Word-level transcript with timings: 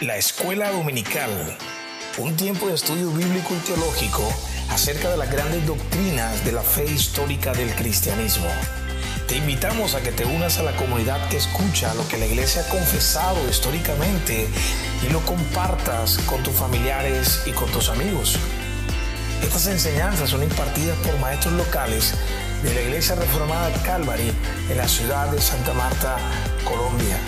La 0.00 0.16
Escuela 0.16 0.70
Dominical, 0.70 1.28
un 2.18 2.36
tiempo 2.36 2.68
de 2.68 2.74
estudio 2.74 3.10
bíblico 3.10 3.52
y 3.52 3.66
teológico 3.66 4.22
acerca 4.70 5.10
de 5.10 5.16
las 5.16 5.28
grandes 5.28 5.66
doctrinas 5.66 6.44
de 6.44 6.52
la 6.52 6.62
fe 6.62 6.84
histórica 6.84 7.52
del 7.52 7.74
cristianismo. 7.74 8.46
Te 9.26 9.38
invitamos 9.38 9.96
a 9.96 10.00
que 10.00 10.12
te 10.12 10.24
unas 10.24 10.58
a 10.58 10.62
la 10.62 10.76
comunidad 10.76 11.28
que 11.30 11.38
escucha 11.38 11.92
lo 11.94 12.06
que 12.06 12.16
la 12.16 12.26
iglesia 12.26 12.62
ha 12.62 12.68
confesado 12.68 13.40
históricamente 13.50 14.46
y 15.04 15.12
lo 15.12 15.18
compartas 15.26 16.18
con 16.26 16.44
tus 16.44 16.54
familiares 16.54 17.42
y 17.44 17.50
con 17.50 17.68
tus 17.72 17.88
amigos. 17.88 18.36
Estas 19.42 19.66
enseñanzas 19.66 20.30
son 20.30 20.44
impartidas 20.44 20.96
por 20.98 21.18
maestros 21.18 21.54
locales 21.54 22.14
de 22.62 22.72
la 22.72 22.82
Iglesia 22.82 23.16
Reformada 23.16 23.72
Calvary 23.82 24.30
en 24.70 24.76
la 24.76 24.86
ciudad 24.86 25.28
de 25.32 25.40
Santa 25.40 25.72
Marta, 25.74 26.18
Colombia. 26.64 27.18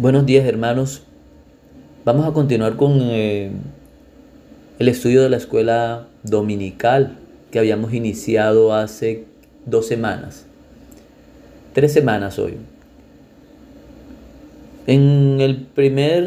Buenos 0.00 0.26
días 0.26 0.46
hermanos. 0.46 1.02
Vamos 2.04 2.24
a 2.24 2.32
continuar 2.32 2.76
con 2.76 3.00
eh, 3.02 3.50
el 4.78 4.86
estudio 4.86 5.24
de 5.24 5.28
la 5.28 5.38
escuela 5.38 6.06
dominical 6.22 7.18
que 7.50 7.58
habíamos 7.58 7.92
iniciado 7.92 8.72
hace 8.72 9.24
dos 9.66 9.88
semanas. 9.88 10.46
Tres 11.72 11.92
semanas 11.92 12.38
hoy. 12.38 12.54
En, 14.86 15.40
el 15.40 15.56
primer, 15.56 16.22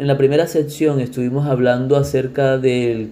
en 0.00 0.06
la 0.06 0.18
primera 0.18 0.46
sección 0.46 1.00
estuvimos 1.00 1.46
hablando 1.46 1.96
acerca 1.96 2.58
del 2.58 3.08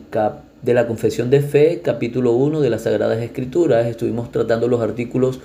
de 0.60 0.74
la 0.74 0.86
confesión 0.86 1.30
de 1.30 1.40
fe, 1.40 1.80
capítulo 1.82 2.32
1 2.32 2.60
de 2.60 2.68
las 2.68 2.82
Sagradas 2.82 3.22
Escrituras. 3.22 3.86
Estuvimos 3.86 4.30
tratando 4.30 4.68
los 4.68 4.82
artículos 4.82 5.40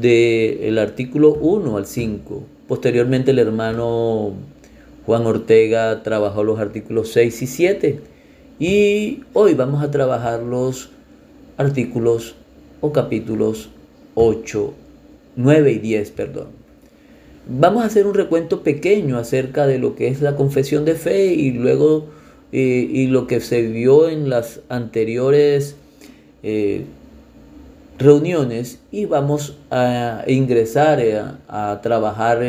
del 0.00 0.78
artículo 0.78 1.34
1 1.34 1.76
al 1.76 1.84
5. 1.84 2.53
Posteriormente 2.68 3.32
el 3.32 3.38
hermano 3.38 4.32
Juan 5.06 5.26
Ortega 5.26 6.02
trabajó 6.02 6.44
los 6.44 6.58
artículos 6.58 7.10
6 7.12 7.42
y 7.42 7.46
7. 7.46 8.00
Y 8.58 9.20
hoy 9.32 9.54
vamos 9.54 9.82
a 9.82 9.90
trabajar 9.90 10.42
los 10.42 10.90
artículos 11.56 12.36
o 12.80 12.92
capítulos 12.92 13.70
8, 14.14 14.74
9 15.36 15.72
y 15.72 15.78
10, 15.78 16.10
perdón. 16.12 16.46
Vamos 17.46 17.82
a 17.82 17.86
hacer 17.86 18.06
un 18.06 18.14
recuento 18.14 18.62
pequeño 18.62 19.18
acerca 19.18 19.66
de 19.66 19.78
lo 19.78 19.94
que 19.94 20.08
es 20.08 20.22
la 20.22 20.34
confesión 20.34 20.84
de 20.84 20.94
fe 20.94 21.34
y 21.34 21.50
luego 21.52 22.06
eh, 22.52 22.88
y 22.90 23.08
lo 23.08 23.26
que 23.26 23.40
se 23.40 23.62
vio 23.62 24.08
en 24.08 24.30
las 24.30 24.60
anteriores 24.68 25.76
eh, 26.42 26.84
reuniones 27.98 28.80
y 28.90 29.06
vamos 29.06 29.56
a 29.70 30.24
ingresar 30.26 30.98
a, 30.98 31.02
eh, 31.02 31.22
a 31.48 31.80
trabajar 31.82 32.40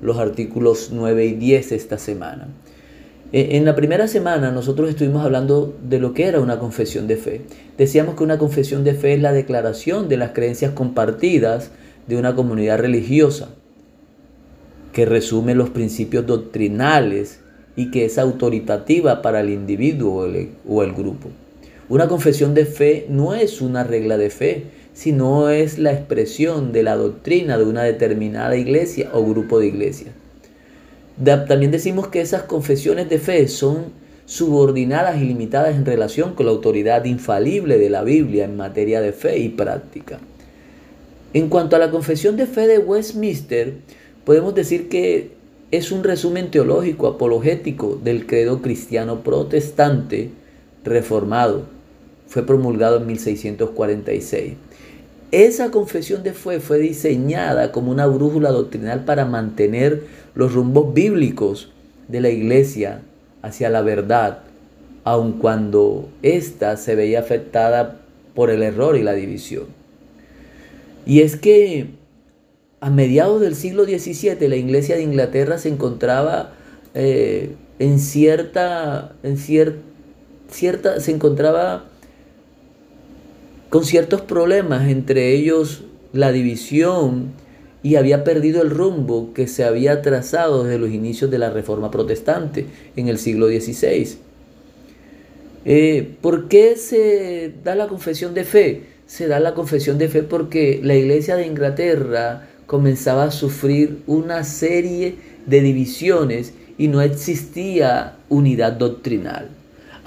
los 0.00 0.18
artículos 0.18 0.90
9 0.92 1.26
y 1.26 1.34
10 1.34 1.72
esta 1.72 1.98
semana. 1.98 2.48
En 3.30 3.66
la 3.66 3.76
primera 3.76 4.08
semana 4.08 4.50
nosotros 4.50 4.88
estuvimos 4.88 5.22
hablando 5.22 5.76
de 5.86 5.98
lo 5.98 6.14
que 6.14 6.24
era 6.24 6.40
una 6.40 6.58
confesión 6.58 7.06
de 7.06 7.16
fe. 7.16 7.42
Decíamos 7.76 8.14
que 8.14 8.24
una 8.24 8.38
confesión 8.38 8.84
de 8.84 8.94
fe 8.94 9.12
es 9.14 9.20
la 9.20 9.32
declaración 9.32 10.08
de 10.08 10.16
las 10.16 10.30
creencias 10.30 10.72
compartidas 10.72 11.70
de 12.06 12.16
una 12.16 12.34
comunidad 12.34 12.78
religiosa 12.78 13.50
que 14.94 15.04
resume 15.04 15.54
los 15.54 15.68
principios 15.68 16.26
doctrinales 16.26 17.40
y 17.76 17.90
que 17.90 18.06
es 18.06 18.18
autoritativa 18.18 19.20
para 19.20 19.40
el 19.40 19.50
individuo 19.50 20.26
o 20.66 20.82
el, 20.82 20.92
grupo. 20.94 21.28
Una 21.88 22.06
confesión 22.06 22.54
de 22.54 22.66
fe 22.66 23.06
no 23.08 23.34
es 23.34 23.62
una 23.62 23.82
regla 23.82 24.18
de 24.18 24.28
fe, 24.28 24.64
sino 24.92 25.48
es 25.48 25.78
la 25.78 25.92
expresión 25.92 26.72
de 26.72 26.82
la 26.82 26.96
doctrina 26.96 27.56
de 27.56 27.64
una 27.64 27.82
determinada 27.82 28.56
iglesia 28.56 29.10
o 29.14 29.24
grupo 29.24 29.58
de 29.58 29.68
iglesias. 29.68 30.10
También 31.24 31.70
decimos 31.70 32.08
que 32.08 32.20
esas 32.20 32.42
confesiones 32.42 33.08
de 33.08 33.18
fe 33.18 33.48
son 33.48 33.86
subordinadas 34.26 35.20
y 35.22 35.24
limitadas 35.24 35.76
en 35.76 35.86
relación 35.86 36.34
con 36.34 36.46
la 36.46 36.52
autoridad 36.52 37.06
infalible 37.06 37.78
de 37.78 37.88
la 37.88 38.02
Biblia 38.04 38.44
en 38.44 38.56
materia 38.56 39.00
de 39.00 39.12
fe 39.12 39.38
y 39.38 39.48
práctica. 39.48 40.18
En 41.32 41.48
cuanto 41.48 41.76
a 41.76 41.78
la 41.78 41.90
confesión 41.90 42.36
de 42.36 42.46
fe 42.46 42.66
de 42.66 42.78
Westminster, 42.78 43.74
podemos 44.24 44.54
decir 44.54 44.90
que 44.90 45.30
es 45.70 45.90
un 45.90 46.04
resumen 46.04 46.50
teológico 46.50 47.06
apologético 47.06 47.98
del 48.02 48.26
credo 48.26 48.60
cristiano 48.60 49.22
protestante 49.22 50.30
reformado. 50.84 51.77
Fue 52.28 52.46
promulgado 52.46 52.98
en 52.98 53.06
1646. 53.06 54.54
Esa 55.30 55.70
confesión 55.70 56.22
de 56.22 56.32
fe 56.32 56.60
fue 56.60 56.78
diseñada 56.78 57.72
como 57.72 57.90
una 57.90 58.06
brújula 58.06 58.50
doctrinal 58.50 59.04
para 59.04 59.26
mantener 59.26 60.04
los 60.34 60.54
rumbos 60.54 60.94
bíblicos 60.94 61.72
de 62.08 62.20
la 62.20 62.30
iglesia 62.30 63.02
hacia 63.42 63.68
la 63.68 63.82
verdad, 63.82 64.40
aun 65.04 65.32
cuando 65.32 66.08
ésta 66.22 66.76
se 66.76 66.94
veía 66.94 67.20
afectada 67.20 68.00
por 68.34 68.50
el 68.50 68.62
error 68.62 68.96
y 68.96 69.02
la 69.02 69.14
división. 69.14 69.64
Y 71.04 71.20
es 71.20 71.36
que 71.36 71.88
a 72.80 72.90
mediados 72.90 73.40
del 73.40 73.54
siglo 73.54 73.84
XVII 73.84 74.48
la 74.48 74.56
iglesia 74.56 74.96
de 74.96 75.02
Inglaterra 75.02 75.58
se 75.58 75.68
encontraba 75.68 76.52
eh, 76.94 77.54
en 77.78 77.98
cierta, 77.98 79.12
en 79.22 79.36
cierta, 79.36 81.00
se 81.00 81.10
encontraba 81.10 81.84
con 83.70 83.84
ciertos 83.84 84.20
problemas, 84.22 84.88
entre 84.88 85.32
ellos 85.32 85.84
la 86.12 86.32
división, 86.32 87.32
y 87.82 87.96
había 87.96 88.24
perdido 88.24 88.62
el 88.62 88.70
rumbo 88.70 89.32
que 89.34 89.46
se 89.46 89.64
había 89.64 90.02
trazado 90.02 90.64
desde 90.64 90.78
los 90.78 90.90
inicios 90.90 91.30
de 91.30 91.38
la 91.38 91.50
Reforma 91.50 91.90
Protestante 91.90 92.66
en 92.96 93.08
el 93.08 93.18
siglo 93.18 93.46
XVI. 93.46 94.18
Eh, 95.64 96.16
¿Por 96.20 96.48
qué 96.48 96.76
se 96.76 97.52
da 97.62 97.74
la 97.74 97.88
confesión 97.88 98.34
de 98.34 98.44
fe? 98.44 98.82
Se 99.06 99.28
da 99.28 99.38
la 99.38 99.54
confesión 99.54 99.98
de 99.98 100.08
fe 100.08 100.22
porque 100.22 100.80
la 100.82 100.94
iglesia 100.94 101.36
de 101.36 101.46
Inglaterra 101.46 102.48
comenzaba 102.66 103.24
a 103.24 103.30
sufrir 103.30 104.02
una 104.06 104.44
serie 104.44 105.16
de 105.46 105.60
divisiones 105.60 106.52
y 106.78 106.88
no 106.88 107.00
existía 107.00 108.16
unidad 108.28 108.72
doctrinal. 108.72 109.48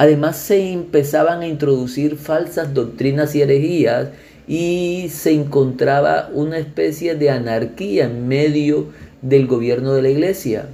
Además 0.01 0.38
se 0.38 0.72
empezaban 0.72 1.41
a 1.41 1.47
introducir 1.47 2.16
falsas 2.16 2.73
doctrinas 2.73 3.35
y 3.35 3.44
herejías 3.44 4.07
y 4.47 5.09
se 5.12 5.31
encontraba 5.31 6.31
una 6.34 6.57
especie 6.57 7.13
de 7.13 7.29
anarquía 7.29 8.06
en 8.06 8.28
medio 8.28 8.88
del 9.22 9.45
gobierno 9.45 9.94
de 9.94 10.01
la 10.01 10.09
iglesia. 10.09 10.66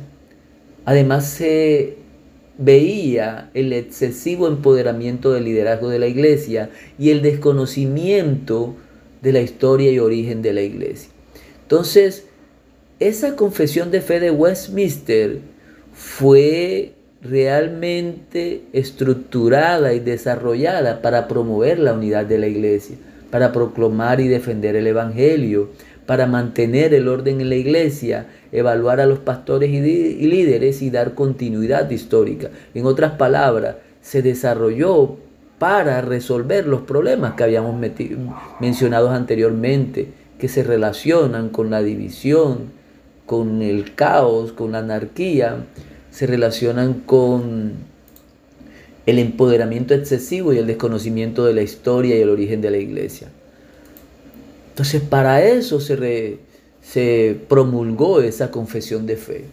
Además 0.85 1.27
se 1.27 1.97
veía 2.57 3.51
el 3.53 3.73
excesivo 3.73 4.47
empoderamiento 4.47 5.33
del 5.33 5.43
liderazgo 5.43 5.89
de 5.89 5.99
la 5.99 6.07
iglesia 6.07 6.69
y 6.97 7.09
el 7.09 7.21
desconocimiento 7.21 8.75
de 9.21 9.33
la 9.33 9.41
historia 9.41 9.91
y 9.91 9.99
origen 9.99 10.41
de 10.41 10.53
la 10.53 10.61
iglesia. 10.61 11.09
Entonces, 11.63 12.27
esa 13.01 13.35
confesión 13.35 13.91
de 13.91 13.99
fe 13.99 14.21
de 14.21 14.31
Westminster 14.31 15.41
fue 15.91 16.93
realmente 17.21 18.63
estructurada 18.73 19.93
y 19.93 19.99
desarrollada 19.99 21.01
para 21.01 21.27
promover 21.27 21.79
la 21.79 21.93
unidad 21.93 22.25
de 22.25 22.37
la 22.37 22.47
iglesia, 22.47 22.97
para 23.31 23.51
proclamar 23.51 24.19
y 24.19 24.27
defender 24.27 24.75
el 24.75 24.87
Evangelio, 24.87 25.69
para 26.05 26.25
mantener 26.25 26.93
el 26.93 27.07
orden 27.07 27.41
en 27.41 27.49
la 27.49 27.55
iglesia, 27.55 28.27
evaluar 28.51 29.01
a 29.01 29.05
los 29.05 29.19
pastores 29.19 29.69
y, 29.69 29.81
líderes 30.27 30.81
y 30.81 30.89
dar 30.89 31.13
continuidad 31.13 31.89
histórica. 31.89 32.49
En 32.73 32.85
otras 32.85 33.13
palabras, 33.13 33.75
se 34.01 34.21
desarrolló 34.21 35.17
para 35.59 36.01
resolver 36.01 36.65
los 36.65 36.81
problemas 36.81 37.33
que 37.33 37.43
habíamos 37.43 37.75
mencionado 38.59 39.09
anteriormente 39.09 40.07
que 40.39 40.47
se 40.47 40.63
relacionan 40.63 41.49
con 41.49 41.71
la 41.71 41.81
división, 41.81 42.71
con 43.25 43.61
el 43.61 43.95
caos, 43.95 44.53
con 44.53 44.71
la 44.71 44.79
anarquía, 44.79 45.65
se 46.17 46.25
relacionan 46.25 46.95
con 46.95 47.73
el 49.05 49.19
empoderamiento 49.19 49.93
excesivo 49.93 50.51
y 50.51 50.57
el 50.57 50.65
desconocimiento 50.65 51.45
de 51.45 51.53
la 51.53 51.61
historia 51.61 52.17
y 52.17 52.21
el 52.21 52.29
origen 52.31 52.59
de 52.59 52.71
la 52.71 52.77
iglesia. 52.77 53.27
Entonces, 54.69 55.03
para 55.03 55.43
eso 55.43 55.79
se, 55.79 56.39
se 56.81 57.37
promulgó 57.47 58.21
esa 58.21 58.49
confesión 58.49 59.05
de 59.05 59.15
fe. 59.15 59.45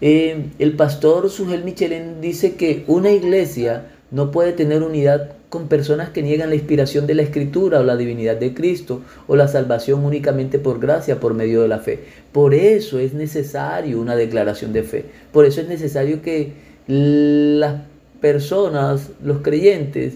Eh, 0.00 0.44
el 0.60 0.76
pastor 0.76 1.28
Sugel 1.28 1.64
Michelin 1.64 2.20
dice 2.20 2.54
que 2.54 2.84
una 2.86 3.10
iglesia 3.10 3.90
no 4.12 4.30
puede 4.30 4.52
tener 4.52 4.84
unidad 4.84 5.32
con 5.54 5.68
personas 5.68 6.08
que 6.08 6.24
niegan 6.24 6.48
la 6.48 6.56
inspiración 6.56 7.06
de 7.06 7.14
la 7.14 7.22
escritura 7.22 7.78
o 7.78 7.84
la 7.84 7.96
divinidad 7.96 8.34
de 8.34 8.54
Cristo 8.54 9.02
o 9.28 9.36
la 9.36 9.46
salvación 9.46 10.04
únicamente 10.04 10.58
por 10.58 10.80
gracia 10.80 11.20
por 11.20 11.32
medio 11.32 11.62
de 11.62 11.68
la 11.68 11.78
fe. 11.78 12.00
Por 12.32 12.54
eso 12.54 12.98
es 12.98 13.14
necesario 13.14 14.00
una 14.00 14.16
declaración 14.16 14.72
de 14.72 14.82
fe. 14.82 15.04
Por 15.30 15.44
eso 15.44 15.60
es 15.60 15.68
necesario 15.68 16.22
que 16.22 16.54
las 16.88 17.82
personas, 18.20 19.12
los 19.22 19.42
creyentes, 19.42 20.14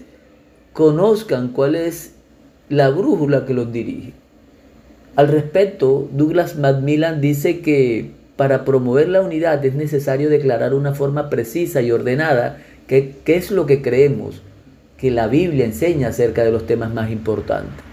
conozcan 0.73 1.53
cuál 1.53 1.75
es 1.75 2.15
la 2.67 2.89
brújula 2.89 3.45
que 3.45 3.53
los 3.53 3.71
dirige. 3.71 4.11
Al 5.15 5.29
respecto, 5.29 6.09
Douglas 6.11 6.57
Macmillan 6.57 7.21
dice 7.21 7.61
que 7.61 8.11
para 8.35 8.65
promover 8.65 9.07
la 9.07 9.21
unidad 9.21 9.63
es 9.63 9.73
necesario 9.73 10.29
declarar 10.29 10.73
una 10.73 10.93
forma 10.93 11.29
precisa 11.29 11.81
y 11.81 11.91
ordenada 11.91 12.57
qué 12.87 13.15
es 13.25 13.51
lo 13.51 13.65
que 13.65 13.81
creemos 13.81 14.41
que 14.99 15.11
la 15.11 15.27
Biblia 15.27 15.65
enseña 15.65 16.09
acerca 16.09 16.43
de 16.43 16.51
los 16.51 16.65
temas 16.65 16.93
más 16.93 17.11
importantes. 17.11 17.83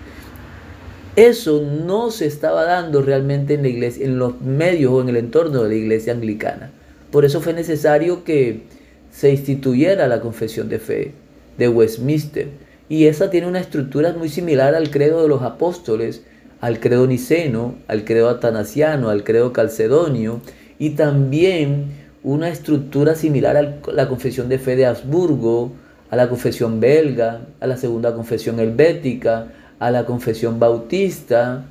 Eso 1.14 1.62
no 1.62 2.10
se 2.10 2.26
estaba 2.26 2.64
dando 2.64 3.00
realmente 3.00 3.54
en 3.54 3.62
la 3.62 3.68
iglesia, 3.68 4.04
en 4.04 4.18
los 4.18 4.40
medios 4.42 4.92
o 4.92 5.00
en 5.00 5.08
el 5.08 5.16
entorno 5.16 5.62
de 5.62 5.70
la 5.70 5.74
iglesia 5.74 6.12
anglicana. 6.12 6.70
Por 7.10 7.24
eso 7.24 7.40
fue 7.40 7.54
necesario 7.54 8.24
que 8.24 8.64
se 9.10 9.30
instituyera 9.30 10.08
la 10.08 10.20
confesión 10.20 10.68
de 10.68 10.78
fe 10.78 11.12
de 11.56 11.68
Westminster. 11.68 12.48
Y 12.88 13.06
esa 13.06 13.30
tiene 13.30 13.46
una 13.46 13.60
estructura 13.60 14.12
muy 14.12 14.28
similar 14.28 14.74
al 14.74 14.90
credo 14.90 15.22
de 15.22 15.28
los 15.28 15.42
apóstoles, 15.42 16.22
al 16.60 16.80
credo 16.80 17.06
niceno, 17.06 17.76
al 17.88 18.04
credo 18.04 18.28
atanasiano, 18.28 19.08
al 19.08 19.24
credo 19.24 19.52
calcedonio 19.52 20.40
y 20.78 20.90
también 20.90 21.86
una 22.22 22.48
estructura 22.48 23.14
similar 23.14 23.56
a 23.56 23.92
la 23.92 24.08
confesión 24.08 24.48
de 24.48 24.58
fe 24.58 24.76
de 24.76 24.86
Habsburgo, 24.86 25.72
a 26.10 26.16
la 26.16 26.28
confesión 26.28 26.80
belga, 26.80 27.46
a 27.60 27.66
la 27.66 27.76
segunda 27.76 28.14
confesión 28.14 28.60
helvética, 28.60 29.52
a 29.78 29.90
la 29.90 30.06
confesión 30.06 30.58
bautista, 30.58 31.66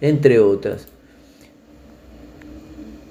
entre 0.00 0.40
otras. 0.40 0.86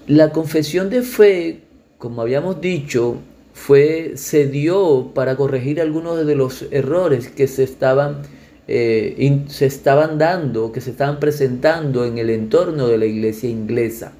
La 0.07 0.31
confesión 0.31 0.89
de 0.89 1.01
fe, 1.01 1.61
como 1.97 2.21
habíamos 2.21 2.59
dicho, 2.59 3.17
fue, 3.53 4.13
se 4.15 4.47
dio 4.47 5.11
para 5.13 5.37
corregir 5.37 5.79
algunos 5.79 6.25
de 6.25 6.35
los 6.35 6.65
errores 6.71 7.29
que 7.29 7.47
se 7.47 7.63
estaban, 7.63 8.23
eh, 8.67 9.43
se 9.47 9.65
estaban 9.65 10.17
dando, 10.17 10.71
que 10.71 10.81
se 10.81 10.91
estaban 10.91 11.19
presentando 11.19 12.05
en 12.05 12.17
el 12.17 12.29
entorno 12.29 12.87
de 12.87 12.97
la 12.97 13.05
iglesia 13.05 13.49
inglesa. 13.49 14.13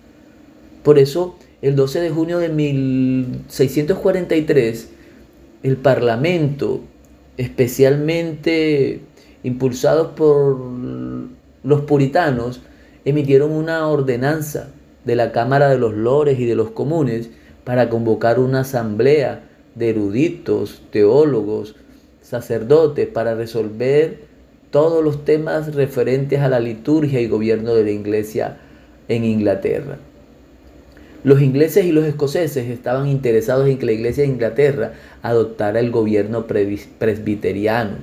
Por 0.84 1.00
eso, 1.00 1.38
el 1.62 1.76
12 1.76 2.02
de 2.02 2.10
junio 2.10 2.40
de 2.40 2.50
1643, 2.50 4.90
el 5.64 5.78
Parlamento, 5.78 6.82
especialmente 7.38 9.02
impulsados 9.44 10.12
por 10.16 10.58
los 11.64 11.82
puritanos, 11.82 12.62
emitieron 13.06 13.52
una 13.52 13.88
ordenanza 13.88 14.70
de 15.06 15.16
la 15.16 15.32
Cámara 15.32 15.70
de 15.70 15.78
los 15.78 15.94
Lores 15.94 16.40
y 16.40 16.46
de 16.46 16.56
los 16.56 16.72
Comunes 16.72 17.30
para 17.64 17.90
convocar 17.90 18.40
una 18.40 18.62
asamblea 18.62 19.50
de 19.76 19.90
eruditos, 19.90 20.82
teólogos, 20.92 21.76
sacerdotes 22.22 23.08
para 23.08 23.36
resolver 23.36 24.22
todos 24.70 25.04
los 25.04 25.26
temas 25.26 25.76
referentes 25.76 26.40
a 26.40 26.50
la 26.50 26.60
liturgia 26.60 27.22
y 27.22 27.28
gobierno 27.28 27.74
de 27.74 27.84
la 27.84 27.92
iglesia 27.92 28.58
en 29.08 29.24
Inglaterra. 29.24 29.98
Los 31.24 31.42
ingleses 31.42 31.86
y 31.86 31.92
los 31.92 32.06
escoceses 32.06 32.70
estaban 32.70 33.08
interesados 33.08 33.68
en 33.70 33.78
que 33.78 33.86
la 33.86 33.94
iglesia 33.94 34.24
de 34.24 34.30
Inglaterra 34.30 34.94
adoptara 35.22 35.80
el 35.80 35.90
gobierno 35.90 36.46
presbiteriano 36.48 37.98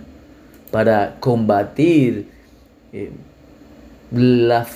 para 0.71 1.17
combatir 1.21 2.29
eh, 2.93 3.11
la, 4.11 4.67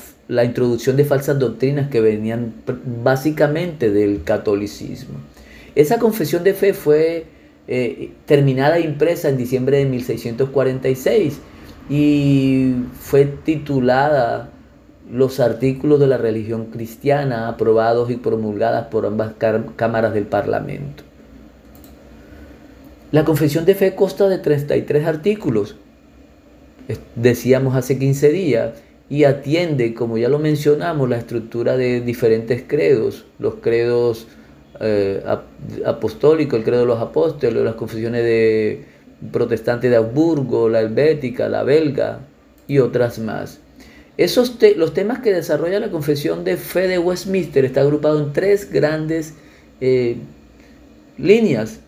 introducción 0.44 0.96
de 0.96 1.04
falsas 1.04 1.38
doctrinas 1.38 1.88
que 1.88 2.00
venían 2.00 2.52
básicamente 3.02 3.90
del 3.90 4.22
catolicismo. 4.24 5.14
Esa 5.74 5.98
confesión 5.98 6.44
de 6.44 6.54
fe 6.54 6.74
fue 6.74 7.24
eh, 7.66 8.10
terminada 8.26 8.76
e 8.76 8.82
impresa 8.82 9.28
en 9.30 9.38
diciembre 9.38 9.78
de 9.78 9.86
1646 9.86 11.40
y 11.88 12.74
fue 13.00 13.24
titulada 13.24 14.50
Los 15.10 15.40
artículos 15.40 16.00
de 16.00 16.06
la 16.06 16.16
religión 16.16 16.66
cristiana 16.66 17.48
aprobados 17.48 18.10
y 18.10 18.16
promulgadas 18.16 18.86
por 18.86 19.06
ambas 19.06 19.34
cámaras 19.76 20.14
del 20.14 20.26
Parlamento. 20.26 21.02
La 23.12 23.24
confesión 23.24 23.64
de 23.64 23.74
fe 23.74 23.94
consta 23.94 24.28
de 24.28 24.38
33 24.38 25.06
artículos 25.06 25.76
decíamos 27.14 27.76
hace 27.76 27.98
15 27.98 28.30
días, 28.30 28.72
y 29.08 29.24
atiende, 29.24 29.94
como 29.94 30.16
ya 30.16 30.28
lo 30.28 30.38
mencionamos, 30.38 31.08
la 31.08 31.18
estructura 31.18 31.76
de 31.76 32.00
diferentes 32.00 32.64
credos, 32.66 33.26
los 33.38 33.56
credos 33.56 34.26
eh, 34.80 35.22
apostólicos, 35.84 36.58
el 36.58 36.64
credo 36.64 36.80
de 36.80 36.86
los 36.86 37.00
apóstoles, 37.00 37.62
las 37.62 37.74
confesiones 37.74 38.24
de 38.24 38.84
protestantes 39.30 39.90
de 39.90 39.98
Augsburgo, 39.98 40.68
la 40.68 40.80
helvética, 40.80 41.48
la 41.48 41.62
belga 41.62 42.20
y 42.66 42.78
otras 42.78 43.18
más. 43.18 43.60
Esos 44.16 44.56
los 44.76 44.94
temas 44.94 45.18
que 45.18 45.32
desarrolla 45.32 45.80
la 45.80 45.90
confesión 45.90 46.44
de 46.44 46.56
fe 46.56 46.86
de 46.86 46.98
Westminster 46.98 47.64
está 47.64 47.80
agrupado 47.80 48.20
en 48.20 48.32
tres 48.32 48.70
grandes 48.70 49.34
eh, 49.80 50.16
líneas 51.18 51.80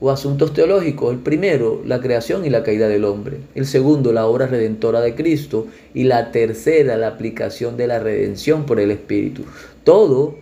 o 0.00 0.10
asuntos 0.10 0.52
teológicos. 0.52 1.12
El 1.12 1.18
primero, 1.18 1.82
la 1.84 2.00
creación 2.00 2.44
y 2.44 2.50
la 2.50 2.62
caída 2.62 2.86
del 2.86 3.04
hombre. 3.04 3.38
El 3.56 3.66
segundo, 3.66 4.12
la 4.12 4.26
obra 4.26 4.46
redentora 4.46 5.00
de 5.00 5.14
Cristo. 5.16 5.66
Y 5.94 6.04
la 6.04 6.30
tercera, 6.30 6.96
la 6.96 7.08
aplicación 7.08 7.76
de 7.76 7.88
la 7.88 7.98
redención 7.98 8.66
por 8.66 8.78
el 8.78 8.92
Espíritu. 8.92 9.44
Todo 9.82 10.36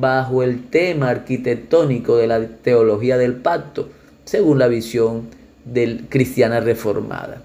bajo 0.00 0.42
el 0.42 0.68
tema 0.68 1.10
arquitectónico 1.10 2.16
de 2.16 2.26
la 2.26 2.46
teología 2.46 3.18
del 3.18 3.34
pacto, 3.34 3.88
según 4.24 4.58
la 4.58 4.68
visión 4.68 5.28
del 5.64 6.06
cristiana 6.08 6.60
reformada. 6.60 7.42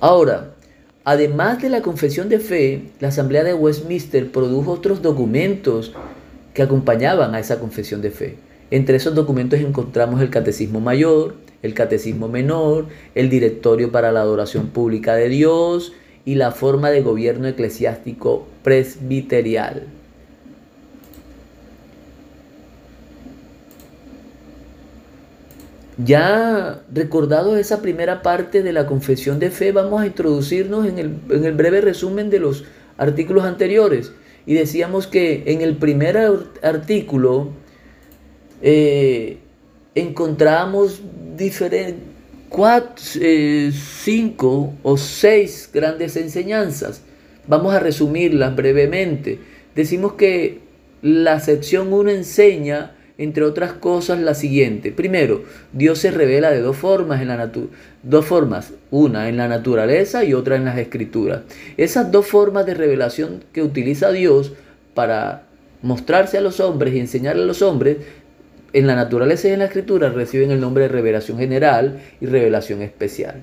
Ahora, 0.00 0.50
además 1.06 1.62
de 1.62 1.70
la 1.70 1.82
confesión 1.82 2.28
de 2.28 2.40
fe, 2.40 2.82
la 2.98 3.08
Asamblea 3.08 3.44
de 3.44 3.54
Westminster 3.54 4.32
produjo 4.32 4.72
otros 4.72 5.02
documentos 5.02 5.94
que 6.52 6.62
acompañaban 6.62 7.32
a 7.32 7.38
esa 7.38 7.60
confesión 7.60 8.02
de 8.02 8.10
fe. 8.10 8.34
Entre 8.72 8.96
esos 8.96 9.14
documentos 9.14 9.60
encontramos 9.60 10.20
el 10.20 10.30
Catecismo 10.30 10.80
Mayor, 10.80 11.36
el 11.62 11.74
Catecismo 11.74 12.26
Menor, 12.26 12.86
el 13.14 13.30
Directorio 13.30 13.92
para 13.92 14.10
la 14.10 14.20
Adoración 14.20 14.66
Pública 14.66 15.14
de 15.14 15.28
Dios 15.28 15.92
y 16.24 16.34
la 16.34 16.50
forma 16.50 16.90
de 16.90 17.02
gobierno 17.02 17.46
eclesiástico 17.46 18.48
presbiterial. 18.64 19.86
Ya 25.98 26.82
recordado 26.92 27.56
esa 27.56 27.80
primera 27.80 28.22
parte 28.22 28.62
de 28.62 28.72
la 28.72 28.86
confesión 28.86 29.38
de 29.38 29.50
fe, 29.50 29.72
vamos 29.72 30.02
a 30.02 30.06
introducirnos 30.06 30.86
en 30.86 30.98
el, 30.98 31.14
en 31.30 31.44
el 31.44 31.54
breve 31.54 31.80
resumen 31.80 32.28
de 32.28 32.38
los 32.38 32.64
artículos 32.98 33.44
anteriores. 33.44 34.12
Y 34.44 34.54
decíamos 34.54 35.06
que 35.06 35.44
en 35.46 35.62
el 35.62 35.76
primer 35.76 36.18
artículo 36.62 37.50
eh, 38.62 39.38
encontramos 39.94 41.00
diferentes, 41.36 42.02
cuatro, 42.48 43.04
eh, 43.20 43.72
cinco 44.04 44.74
o 44.82 44.96
seis 44.96 45.68
grandes 45.72 46.16
enseñanzas. 46.16 47.02
Vamos 47.48 47.74
a 47.74 47.80
resumirlas 47.80 48.54
brevemente. 48.54 49.38
Decimos 49.74 50.14
que 50.14 50.60
la 51.02 51.40
sección 51.40 51.92
1 51.92 52.10
enseña, 52.10 52.95
entre 53.18 53.44
otras 53.44 53.72
cosas, 53.72 54.20
la 54.20 54.34
siguiente. 54.34 54.92
Primero, 54.92 55.44
Dios 55.72 55.98
se 55.98 56.10
revela 56.10 56.50
de 56.50 56.60
dos 56.60 56.76
formas 56.76 57.22
en 57.22 57.28
la 57.28 57.50
dos 58.02 58.24
formas, 58.26 58.72
una 58.90 59.28
en 59.28 59.36
la 59.36 59.48
naturaleza 59.48 60.24
y 60.24 60.34
otra 60.34 60.56
en 60.56 60.64
las 60.64 60.78
escrituras. 60.78 61.42
Esas 61.76 62.12
dos 62.12 62.26
formas 62.26 62.66
de 62.66 62.74
revelación 62.74 63.42
que 63.52 63.62
utiliza 63.62 64.12
Dios 64.12 64.52
para 64.94 65.44
mostrarse 65.82 66.38
a 66.38 66.42
los 66.42 66.60
hombres 66.60 66.94
y 66.94 67.00
enseñarle 67.00 67.42
a 67.42 67.46
los 67.46 67.62
hombres 67.62 67.98
en 68.72 68.86
la 68.86 68.94
naturaleza 68.94 69.48
y 69.48 69.52
en 69.52 69.60
la 69.60 69.66
escritura 69.66 70.10
reciben 70.10 70.50
el 70.50 70.60
nombre 70.60 70.82
de 70.82 70.88
revelación 70.88 71.38
general 71.38 72.00
y 72.20 72.26
revelación 72.26 72.82
especial. 72.82 73.42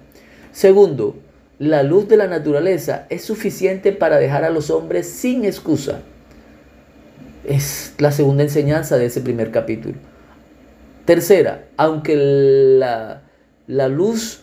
Segundo, 0.52 1.16
la 1.58 1.82
luz 1.82 2.08
de 2.08 2.18
la 2.18 2.28
naturaleza 2.28 3.08
es 3.10 3.24
suficiente 3.24 3.92
para 3.92 4.18
dejar 4.18 4.44
a 4.44 4.50
los 4.50 4.70
hombres 4.70 5.08
sin 5.10 5.46
excusa. 5.46 6.02
Es 7.46 7.94
la 7.98 8.12
segunda 8.12 8.44
enseñanza 8.44 8.98
de 8.98 9.06
ese 9.08 9.22
primer 9.22 9.52
capítulo. 9.52 9.96
Tercera, 11.06 11.66
aunque 11.76 12.16
la, 12.16 13.24
la 13.68 13.88
luz 13.90 14.42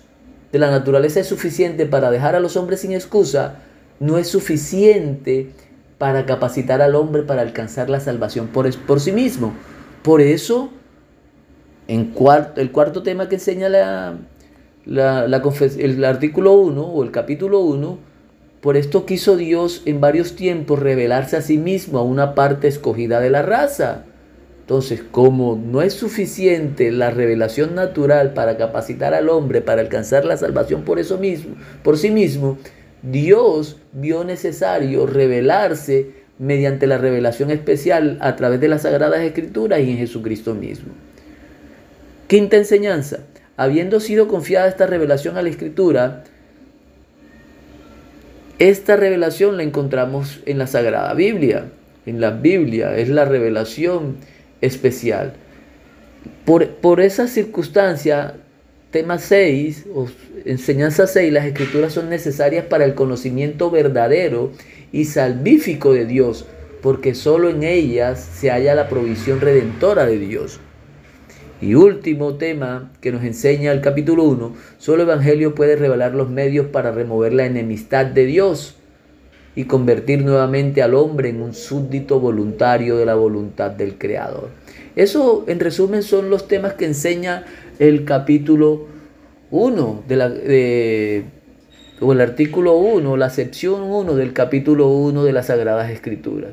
de 0.52 0.58
la 0.58 0.70
naturaleza 0.70 1.20
es 1.20 1.26
suficiente 1.26 1.86
para 1.86 2.10
dejar 2.10 2.34
a 2.34 2.40
los 2.40 2.56
hombres 2.56 2.80
sin 2.80 2.92
excusa, 2.92 3.56
no 4.00 4.18
es 4.18 4.28
suficiente 4.28 5.50
para 5.98 6.26
capacitar 6.26 6.82
al 6.82 6.94
hombre 6.94 7.22
para 7.22 7.42
alcanzar 7.42 7.88
la 7.90 8.00
salvación 8.00 8.48
por, 8.48 8.74
por 8.86 9.00
sí 9.00 9.12
mismo. 9.12 9.52
Por 10.02 10.20
eso 10.20 10.70
en 11.90 12.14
el 12.56 12.70
cuarto 12.72 13.02
tema 13.02 13.28
que 13.28 13.34
enseña 13.34 13.68
la, 13.68 14.16
el 14.86 16.04
artículo 16.04 16.52
1 16.52 16.82
o 16.82 17.02
el 17.02 17.10
capítulo 17.10 17.60
1, 17.60 17.98
por 18.60 18.76
esto 18.76 19.06
quiso 19.06 19.36
Dios 19.36 19.82
en 19.86 20.00
varios 20.00 20.36
tiempos 20.36 20.78
revelarse 20.78 21.36
a 21.36 21.42
sí 21.42 21.56
mismo 21.56 21.98
a 21.98 22.02
una 22.02 22.34
parte 22.34 22.68
escogida 22.68 23.20
de 23.20 23.30
la 23.30 23.42
raza. 23.42 24.04
Entonces, 24.60 25.02
como 25.10 25.56
no 25.56 25.82
es 25.82 25.94
suficiente 25.94 26.92
la 26.92 27.10
revelación 27.10 27.74
natural 27.74 28.34
para 28.34 28.56
capacitar 28.56 29.14
al 29.14 29.28
hombre 29.28 29.62
para 29.62 29.80
alcanzar 29.80 30.24
la 30.24 30.36
salvación 30.36 30.82
por 30.82 30.98
eso 30.98 31.18
mismo, 31.18 31.56
por 31.82 31.98
sí 31.98 32.10
mismo, 32.10 32.58
Dios 33.02 33.78
vio 33.92 34.24
necesario 34.24 35.06
revelarse 35.06 36.20
mediante 36.38 36.86
la 36.86 36.98
revelación 36.98 37.50
especial 37.50 38.18
a 38.20 38.36
través 38.36 38.60
de 38.60 38.68
las 38.68 38.82
Sagradas 38.82 39.22
Escrituras 39.22 39.80
y 39.80 39.90
en 39.90 39.98
Jesucristo 39.98 40.54
mismo. 40.54 40.92
Quinta 42.28 42.56
enseñanza. 42.56 43.20
Habiendo 43.56 44.00
sido 44.00 44.28
confiada 44.28 44.68
esta 44.68 44.86
revelación 44.86 45.36
a 45.36 45.42
la 45.42 45.48
Escritura, 45.48 46.24
esta 48.60 48.94
revelación 48.94 49.56
la 49.56 49.62
encontramos 49.62 50.40
en 50.44 50.58
la 50.58 50.66
Sagrada 50.66 51.14
Biblia. 51.14 51.64
En 52.04 52.20
la 52.20 52.30
Biblia 52.30 52.94
es 52.94 53.08
la 53.08 53.24
revelación 53.24 54.16
especial. 54.60 55.32
Por, 56.44 56.68
por 56.68 57.00
esa 57.00 57.26
circunstancia, 57.26 58.34
tema 58.90 59.18
6, 59.18 59.86
o 59.94 60.08
enseñanza 60.44 61.06
6, 61.06 61.32
las 61.32 61.46
escrituras 61.46 61.94
son 61.94 62.10
necesarias 62.10 62.66
para 62.66 62.84
el 62.84 62.94
conocimiento 62.94 63.70
verdadero 63.70 64.52
y 64.92 65.06
salvífico 65.06 65.94
de 65.94 66.04
Dios, 66.04 66.44
porque 66.82 67.14
solo 67.14 67.48
en 67.48 67.62
ellas 67.62 68.20
se 68.20 68.50
halla 68.50 68.74
la 68.74 68.90
provisión 68.90 69.40
redentora 69.40 70.04
de 70.04 70.18
Dios. 70.18 70.60
Y 71.60 71.74
último 71.74 72.34
tema 72.34 72.90
que 73.02 73.12
nos 73.12 73.22
enseña 73.22 73.70
el 73.72 73.82
capítulo 73.82 74.24
1, 74.24 74.54
solo 74.78 75.02
el 75.02 75.08
Evangelio 75.08 75.54
puede 75.54 75.76
revelar 75.76 76.14
los 76.14 76.30
medios 76.30 76.66
para 76.66 76.90
remover 76.90 77.34
la 77.34 77.44
enemistad 77.44 78.06
de 78.06 78.24
Dios 78.24 78.76
y 79.54 79.64
convertir 79.64 80.24
nuevamente 80.24 80.82
al 80.82 80.94
hombre 80.94 81.28
en 81.28 81.42
un 81.42 81.52
súbdito 81.52 82.18
voluntario 82.18 82.96
de 82.96 83.04
la 83.04 83.14
voluntad 83.14 83.70
del 83.70 83.98
Creador. 83.98 84.48
Eso 84.96 85.44
en 85.48 85.60
resumen 85.60 86.02
son 86.02 86.30
los 86.30 86.48
temas 86.48 86.74
que 86.74 86.86
enseña 86.86 87.44
el 87.78 88.06
capítulo 88.06 88.86
1 89.50 90.04
de 90.08 90.16
la, 90.16 90.32
o 92.00 92.12
el 92.12 92.20
artículo 92.22 92.76
1, 92.76 93.16
la 93.18 93.28
sección 93.28 93.82
1 93.82 94.14
del 94.14 94.32
capítulo 94.32 94.88
1 94.88 95.24
de 95.24 95.32
las 95.32 95.48
Sagradas 95.48 95.90
Escrituras. 95.90 96.52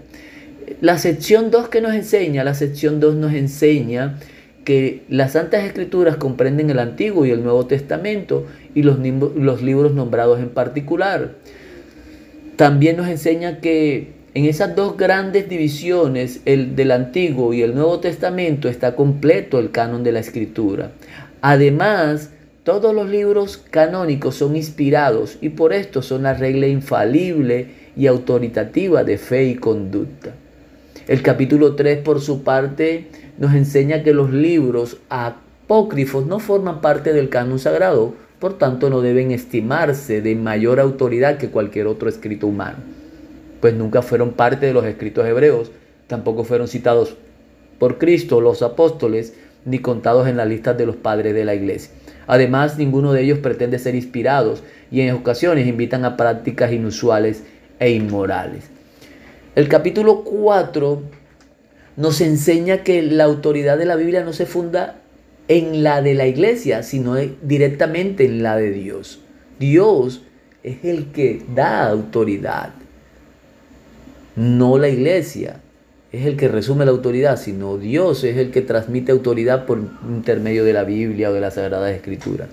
La 0.81 0.97
sección 0.97 1.49
2 1.49 1.69
que 1.69 1.79
nos 1.79 1.93
enseña, 1.93 2.43
la 2.43 2.53
sección 2.53 2.99
2 2.99 3.15
nos 3.15 3.33
enseña 3.33 4.19
que 4.67 5.03
las 5.07 5.31
Santas 5.31 5.63
Escrituras 5.63 6.17
comprenden 6.17 6.69
el 6.69 6.79
Antiguo 6.79 7.25
y 7.25 7.31
el 7.31 7.41
Nuevo 7.41 7.67
Testamento 7.67 8.45
y 8.75 8.83
los, 8.83 8.99
libros 9.61 9.93
nombrados 9.93 10.41
en 10.41 10.49
particular. 10.49 11.35
También 12.57 12.97
nos 12.97 13.07
enseña 13.07 13.61
que 13.61 14.11
en 14.33 14.43
esas 14.43 14.75
dos 14.75 14.97
grandes 14.97 15.47
divisiones, 15.47 16.41
el 16.43 16.75
del 16.75 16.91
Antiguo 16.91 17.53
y 17.53 17.61
el 17.61 17.75
Nuevo 17.75 18.01
Testamento, 18.01 18.67
está 18.67 18.93
completo 18.93 19.57
el 19.59 19.71
canon 19.71 20.03
de 20.03 20.11
la 20.11 20.19
Escritura. 20.19 20.91
Además, 21.39 22.31
todos 22.65 22.93
los 22.93 23.07
libros 23.09 23.55
canónicos 23.55 24.35
son 24.35 24.57
inspirados 24.57 25.37
y 25.39 25.47
por 25.47 25.71
esto 25.71 26.01
son 26.01 26.23
la 26.23 26.33
regla 26.33 26.67
infalible 26.67 27.67
y 27.95 28.07
autoritativa 28.07 29.05
de 29.05 29.17
fe 29.17 29.45
y 29.45 29.55
conducta. 29.55 30.33
El 31.07 31.21
capítulo 31.21 31.75
3, 31.75 31.99
por 31.99 32.19
su 32.19 32.43
parte, 32.43 33.07
nos 33.37 33.53
enseña 33.53 34.03
que 34.03 34.13
los 34.13 34.31
libros 34.31 34.97
apócrifos 35.09 36.25
no 36.25 36.39
forman 36.39 36.81
parte 36.81 37.13
del 37.13 37.29
canon 37.29 37.59
sagrado, 37.59 38.13
por 38.39 38.57
tanto 38.57 38.89
no 38.89 39.01
deben 39.01 39.31
estimarse 39.31 40.21
de 40.21 40.35
mayor 40.35 40.79
autoridad 40.79 41.37
que 41.37 41.49
cualquier 41.49 41.87
otro 41.87 42.09
escrito 42.09 42.47
humano 42.47 42.97
pues 43.59 43.73
nunca 43.73 44.01
fueron 44.01 44.31
parte 44.31 44.65
de 44.65 44.73
los 44.73 44.85
escritos 44.85 45.25
hebreos, 45.25 45.71
tampoco 46.07 46.43
fueron 46.43 46.67
citados 46.67 47.15
por 47.79 47.97
Cristo 47.97 48.41
los 48.41 48.61
apóstoles, 48.61 49.33
ni 49.65 49.79
contados 49.79 50.27
en 50.27 50.37
las 50.37 50.47
listas 50.47 50.77
de 50.77 50.85
los 50.85 50.95
padres 50.95 51.33
de 51.33 51.43
la 51.43 51.53
iglesia. 51.53 51.91
Además, 52.27 52.77
ninguno 52.77 53.13
de 53.13 53.23
ellos 53.23 53.39
pretende 53.39 53.79
ser 53.79 53.95
inspirados 53.95 54.63
y 54.91 55.01
en 55.01 55.15
ocasiones 55.15 55.67
invitan 55.67 56.05
a 56.05 56.15
prácticas 56.17 56.71
inusuales 56.71 57.43
e 57.79 57.91
inmorales. 57.91 58.69
El 59.55 59.67
capítulo 59.67 60.23
4 60.23 61.01
nos 61.97 62.21
enseña 62.21 62.83
que 62.83 63.01
la 63.01 63.25
autoridad 63.25 63.77
de 63.77 63.85
la 63.85 63.97
Biblia 63.97 64.23
no 64.23 64.31
se 64.31 64.45
funda 64.45 65.01
en 65.49 65.83
la 65.83 66.01
de 66.01 66.13
la 66.13 66.27
iglesia, 66.27 66.83
sino 66.83 67.15
directamente 67.41 68.25
en 68.25 68.41
la 68.41 68.55
de 68.55 68.71
Dios. 68.71 69.19
Dios 69.59 70.23
es 70.63 70.85
el 70.85 71.11
que 71.11 71.41
da 71.53 71.89
autoridad 71.89 72.71
no 74.37 74.77
la 74.77 74.87
iglesia 74.87 75.61
es 76.11 76.25
el 76.27 76.37
que 76.37 76.47
resume 76.47 76.85
la 76.85 76.91
autoridad, 76.91 77.37
sino 77.37 77.77
Dios 77.77 78.23
es 78.23 78.37
el 78.37 78.51
que 78.51 78.61
transmite 78.61 79.11
autoridad 79.11 79.65
por 79.65 79.79
intermedio 80.07 80.63
de 80.63 80.73
la 80.73 80.83
Biblia 80.83 81.31
o 81.31 81.33
de 81.33 81.41
la 81.41 81.49
Sagrada 81.49 81.91
Escritura. 81.91 82.47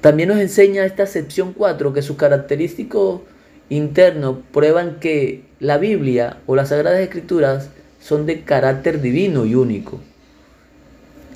También 0.00 0.28
nos 0.28 0.38
enseña 0.38 0.84
esta 0.84 1.06
sección 1.06 1.52
4 1.52 1.92
que 1.92 2.00
sus 2.00 2.16
característicos 2.16 3.22
internos 3.68 4.36
prueban 4.52 5.00
que 5.00 5.42
la 5.58 5.78
Biblia 5.78 6.38
o 6.46 6.54
las 6.54 6.68
Sagradas 6.68 7.00
Escrituras 7.00 7.70
son 8.00 8.26
de 8.26 8.42
carácter 8.42 9.00
divino 9.00 9.46
y 9.46 9.54
único. 9.54 10.00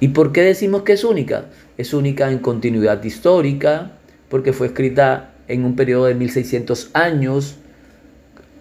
¿Y 0.01 0.09
por 0.09 0.33
qué 0.33 0.43
decimos 0.43 0.83
que 0.83 0.95
es 0.95 1.05
única? 1.05 1.47
Es 1.79 1.95
única 1.95 2.31
en 2.31 2.39
continuidad 2.39 3.03
histórica, 3.05 3.93
porque 4.29 4.53
fue 4.53 4.69
escrita 4.69 5.35
en 5.47 5.65
un 5.65 5.77
periodo 5.77 6.07
de 6.07 6.15
1600 6.15 6.91
años, 6.95 7.57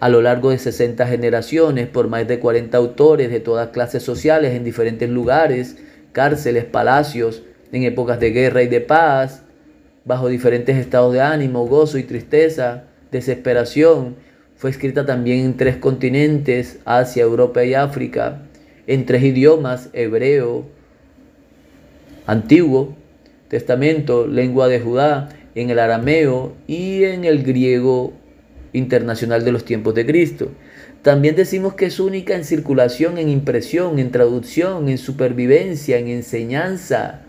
a 0.00 0.08
lo 0.08 0.20
largo 0.20 0.50
de 0.50 0.58
60 0.58 1.06
generaciones 1.06 1.88
por 1.88 2.08
más 2.08 2.28
de 2.28 2.38
40 2.38 2.76
autores 2.76 3.30
de 3.30 3.40
todas 3.40 3.70
clases 3.70 4.02
sociales 4.02 4.54
en 4.54 4.64
diferentes 4.64 5.08
lugares, 5.08 5.76
cárceles, 6.12 6.64
palacios, 6.64 7.42
en 7.72 7.84
épocas 7.84 8.20
de 8.20 8.30
guerra 8.30 8.62
y 8.62 8.68
de 8.68 8.80
paz, 8.80 9.42
bajo 10.04 10.28
diferentes 10.28 10.76
estados 10.76 11.12
de 11.12 11.20
ánimo, 11.20 11.66
gozo 11.66 11.98
y 11.98 12.04
tristeza, 12.04 12.84
desesperación. 13.10 14.16
Fue 14.56 14.70
escrita 14.70 15.04
también 15.04 15.40
en 15.40 15.56
tres 15.56 15.76
continentes, 15.76 16.78
Asia, 16.84 17.22
Europa 17.22 17.64
y 17.64 17.74
África, 17.74 18.42
en 18.86 19.04
tres 19.06 19.22
idiomas, 19.22 19.90
hebreo, 19.92 20.66
antiguo, 22.26 22.94
testamento, 23.48 24.26
lengua 24.26 24.68
de 24.68 24.80
Judá, 24.80 25.28
en 25.54 25.70
el 25.70 25.78
arameo 25.78 26.54
y 26.66 27.04
en 27.04 27.24
el 27.24 27.42
griego 27.42 28.12
internacional 28.72 29.44
de 29.44 29.52
los 29.52 29.64
tiempos 29.64 29.94
de 29.94 30.06
Cristo. 30.06 30.50
También 31.02 31.36
decimos 31.36 31.74
que 31.74 31.86
es 31.86 32.00
única 32.00 32.34
en 32.34 32.44
circulación, 32.44 33.18
en 33.18 33.28
impresión, 33.28 33.98
en 33.98 34.10
traducción, 34.10 34.88
en 34.88 34.98
supervivencia, 34.98 35.98
en 35.98 36.08
enseñanza. 36.08 37.20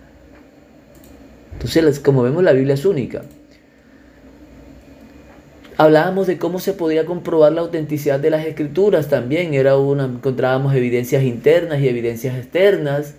Entonces, 1.53 1.99
como 1.99 2.23
vemos, 2.23 2.43
la 2.43 2.53
Biblia 2.53 2.75
es 2.75 2.85
única. 2.85 3.23
Hablábamos 5.77 6.27
de 6.27 6.37
cómo 6.37 6.59
se 6.59 6.73
podía 6.73 7.05
comprobar 7.05 7.51
la 7.51 7.61
autenticidad 7.61 8.19
de 8.19 8.29
las 8.29 8.45
escrituras 8.45 9.09
también. 9.09 9.53
Era 9.53 9.77
una, 9.77 10.05
encontrábamos 10.05 10.73
evidencias 10.73 11.23
internas 11.23 11.81
y 11.81 11.89
evidencias 11.89 12.37
externas. 12.37 13.15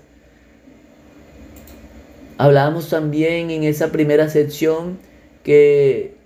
Hablábamos 2.38 2.88
también 2.88 3.50
en 3.50 3.64
esa 3.64 3.92
primera 3.92 4.28
sección 4.28 4.98
que 5.42 6.16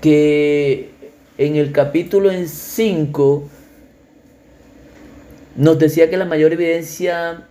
que 0.00 0.90
en 1.36 1.56
el 1.56 1.72
capítulo 1.72 2.30
5 2.32 3.48
nos 5.56 5.78
decía 5.78 6.08
que 6.08 6.16
la 6.16 6.24
mayor 6.24 6.52
evidencia 6.52 7.46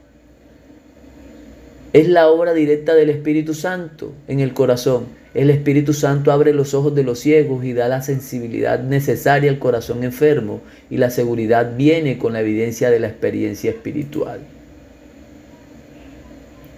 es 1.94 2.08
la 2.08 2.30
obra 2.30 2.54
directa 2.54 2.96
del 2.96 3.10
Espíritu 3.10 3.54
Santo 3.54 4.14
en 4.28 4.40
el 4.40 4.54
corazón. 4.54 5.19
El 5.34 5.50
Espíritu 5.50 5.94
Santo 5.94 6.32
abre 6.32 6.54
los 6.54 6.74
ojos 6.74 6.96
de 6.96 7.04
los 7.04 7.20
ciegos 7.20 7.64
y 7.64 7.74
da 7.74 7.88
la 7.88 8.02
sensibilidad 8.02 8.80
necesaria 8.80 9.52
al 9.52 9.60
corazón 9.60 10.04
enfermo 10.04 10.62
y 10.90 10.98
la 10.98 11.12
seguridad 11.12 11.76
viene 11.78 12.18
con 12.18 12.34
la 12.34 12.42
evidencia 12.42 12.90
de 12.90 13.00
la 13.00 13.08
experiencia 13.08 13.70
espiritual. 13.70 14.40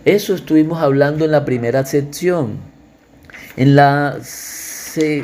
Eso 0.04 0.36
estuvimos 0.36 0.82
hablando 0.82 1.26
en 1.26 1.32
la 1.32 1.46
primera 1.46 1.86
sección. 1.86 2.58
En 3.56 3.76
la 3.76 4.18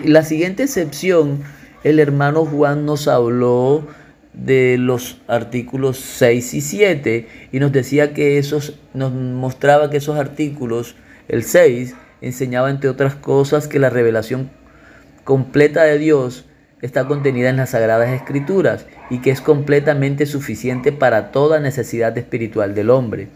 la 0.06 0.24
siguiente 0.24 0.68
sección, 0.68 1.44
el 1.84 2.00
hermano 2.00 2.46
Juan 2.46 2.86
nos 2.86 3.08
habló 3.08 3.88
de 4.34 4.78
los 4.78 5.18
artículos 5.28 5.98
6 5.98 6.54
y 6.54 6.62
7 6.62 7.28
y 7.52 7.60
nos 7.60 7.72
decía 7.72 8.14
que 8.14 8.38
esos, 8.38 8.76
nos 8.94 9.12
mostraba 9.12 9.90
que 9.90 9.98
esos 9.98 10.18
artículos, 10.18 10.96
el 11.28 11.44
6, 11.44 11.96
enseñaba 12.22 12.70
entre 12.70 12.90
otras 12.90 13.16
cosas 13.16 13.68
que 13.68 13.80
la 13.80 13.90
revelación 13.90 14.50
completa 15.24 15.84
de 15.84 15.98
Dios 15.98 16.46
está 16.82 17.08
contenida 17.08 17.50
en 17.50 17.58
las 17.58 17.72
Sagradas 17.72 18.10
Escrituras 18.10 18.86
y 19.10 19.20
que 19.20 19.32
es 19.32 19.42
completamente 19.42 20.26
suficiente 20.26 20.92
para 20.92 21.32
toda 21.32 21.60
necesidad 21.60 22.18
espiritual 22.18 22.76
del 22.76 22.90
hombre. 22.90 23.30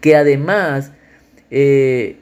Que 0.00 0.16
además 0.16 0.92
eh, 1.50 2.16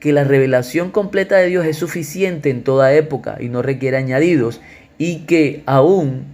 que 0.00 0.12
la 0.12 0.24
revelación 0.24 0.90
completa 0.90 1.36
de 1.36 1.46
Dios 1.46 1.64
es 1.64 1.76
suficiente 1.76 2.50
en 2.50 2.64
toda 2.64 2.92
época 2.92 3.36
y 3.40 3.48
no 3.48 3.62
requiere 3.62 3.96
añadidos 3.96 4.60
y 4.98 5.20
que 5.26 5.62
aún 5.64 6.24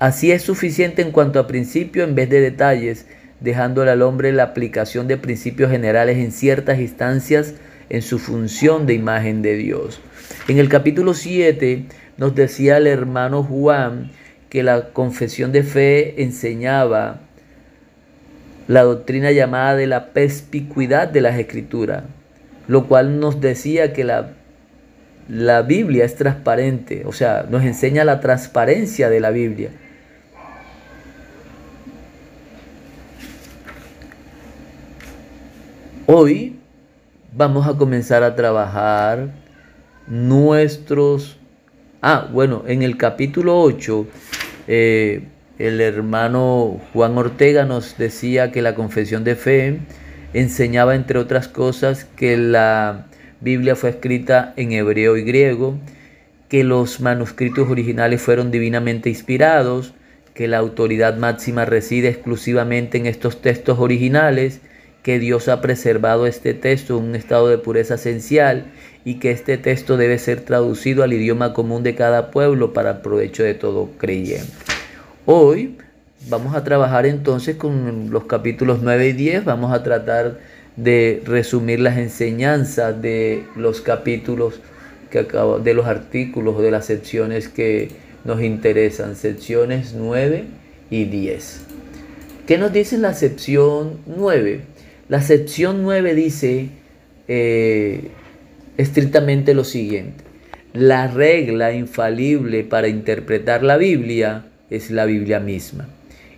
así 0.00 0.32
es 0.32 0.42
suficiente 0.42 1.02
en 1.02 1.12
cuanto 1.12 1.38
a 1.38 1.46
principio 1.46 2.02
en 2.02 2.16
vez 2.16 2.28
de 2.28 2.40
detalles, 2.40 3.06
dejándole 3.40 3.92
al 3.92 4.02
hombre 4.02 4.32
la 4.32 4.42
aplicación 4.42 5.06
de 5.06 5.16
principios 5.16 5.70
generales 5.70 6.18
en 6.18 6.32
ciertas 6.32 6.80
instancias 6.80 7.54
en 7.90 8.02
su 8.02 8.18
función 8.18 8.86
de 8.86 8.94
imagen 8.94 9.42
de 9.42 9.56
Dios. 9.56 10.00
En 10.48 10.58
el 10.58 10.68
capítulo 10.68 11.14
7 11.14 11.84
nos 12.16 12.34
decía 12.34 12.76
el 12.76 12.86
hermano 12.86 13.42
Juan 13.42 14.10
que 14.48 14.62
la 14.62 14.90
confesión 14.90 15.52
de 15.52 15.62
fe 15.62 16.22
enseñaba 16.22 17.20
la 18.66 18.82
doctrina 18.82 19.32
llamada 19.32 19.76
de 19.76 19.86
la 19.86 20.12
perspicuidad 20.12 21.08
de 21.08 21.22
las 21.22 21.38
escrituras, 21.38 22.04
lo 22.66 22.86
cual 22.86 23.18
nos 23.18 23.40
decía 23.40 23.92
que 23.92 24.04
la, 24.04 24.32
la 25.28 25.62
Biblia 25.62 26.04
es 26.04 26.16
transparente, 26.16 27.02
o 27.06 27.12
sea, 27.12 27.46
nos 27.48 27.64
enseña 27.64 28.04
la 28.04 28.20
transparencia 28.20 29.08
de 29.08 29.20
la 29.20 29.30
Biblia. 29.30 29.70
Hoy 36.06 36.57
vamos 37.34 37.66
a 37.66 37.76
comenzar 37.76 38.22
a 38.22 38.34
trabajar 38.34 39.30
nuestros... 40.06 41.38
Ah, 42.00 42.28
bueno, 42.32 42.64
en 42.66 42.82
el 42.82 42.96
capítulo 42.96 43.60
8, 43.60 44.06
eh, 44.68 45.22
el 45.58 45.80
hermano 45.80 46.80
Juan 46.92 47.18
Ortega 47.18 47.64
nos 47.64 47.98
decía 47.98 48.52
que 48.52 48.62
la 48.62 48.74
confesión 48.74 49.24
de 49.24 49.34
fe 49.34 49.80
enseñaba, 50.32 50.94
entre 50.94 51.18
otras 51.18 51.48
cosas, 51.48 52.04
que 52.04 52.36
la 52.36 53.06
Biblia 53.40 53.74
fue 53.74 53.90
escrita 53.90 54.52
en 54.56 54.72
hebreo 54.72 55.16
y 55.16 55.22
griego, 55.22 55.78
que 56.48 56.64
los 56.64 57.00
manuscritos 57.00 57.68
originales 57.68 58.22
fueron 58.22 58.50
divinamente 58.50 59.08
inspirados, 59.08 59.94
que 60.34 60.46
la 60.46 60.58
autoridad 60.58 61.16
máxima 61.16 61.64
reside 61.64 62.08
exclusivamente 62.08 62.96
en 62.96 63.06
estos 63.06 63.42
textos 63.42 63.80
originales, 63.80 64.60
que 65.08 65.18
Dios 65.18 65.48
ha 65.48 65.62
preservado 65.62 66.26
este 66.26 66.52
texto 66.52 66.98
en 66.98 67.04
un 67.04 67.14
estado 67.14 67.48
de 67.48 67.56
pureza 67.56 67.94
esencial 67.94 68.66
y 69.06 69.14
que 69.14 69.30
este 69.30 69.56
texto 69.56 69.96
debe 69.96 70.18
ser 70.18 70.42
traducido 70.42 71.02
al 71.02 71.14
idioma 71.14 71.54
común 71.54 71.82
de 71.82 71.94
cada 71.94 72.30
pueblo 72.30 72.74
para 72.74 72.90
el 72.90 72.98
provecho 72.98 73.42
de 73.42 73.54
todo 73.54 73.88
creyente. 73.96 74.52
Hoy 75.24 75.78
vamos 76.28 76.54
a 76.54 76.62
trabajar 76.62 77.06
entonces 77.06 77.56
con 77.56 78.10
los 78.10 78.26
capítulos 78.26 78.80
9 78.82 79.08
y 79.08 79.12
10, 79.14 79.46
vamos 79.46 79.72
a 79.72 79.82
tratar 79.82 80.40
de 80.76 81.22
resumir 81.24 81.80
las 81.80 81.96
enseñanzas 81.96 83.00
de 83.00 83.44
los 83.56 83.80
capítulos 83.80 84.60
que 85.10 85.20
acabo, 85.20 85.58
de 85.58 85.72
los 85.72 85.86
artículos 85.86 86.60
de 86.60 86.70
las 86.70 86.84
secciones 86.84 87.48
que 87.48 87.92
nos 88.26 88.42
interesan, 88.42 89.16
secciones 89.16 89.94
9 89.94 90.44
y 90.90 91.04
10. 91.06 91.60
¿Qué 92.46 92.58
nos 92.58 92.74
dice 92.74 92.98
la 92.98 93.14
sección 93.14 94.00
9? 94.04 94.76
La 95.08 95.22
sección 95.22 95.82
9 95.84 96.14
dice 96.14 96.68
eh, 97.28 98.10
estrictamente 98.76 99.54
lo 99.54 99.64
siguiente. 99.64 100.22
La 100.74 101.06
regla 101.06 101.72
infalible 101.72 102.62
para 102.62 102.88
interpretar 102.88 103.62
la 103.62 103.78
Biblia 103.78 104.44
es 104.68 104.90
la 104.90 105.06
Biblia 105.06 105.40
misma. 105.40 105.88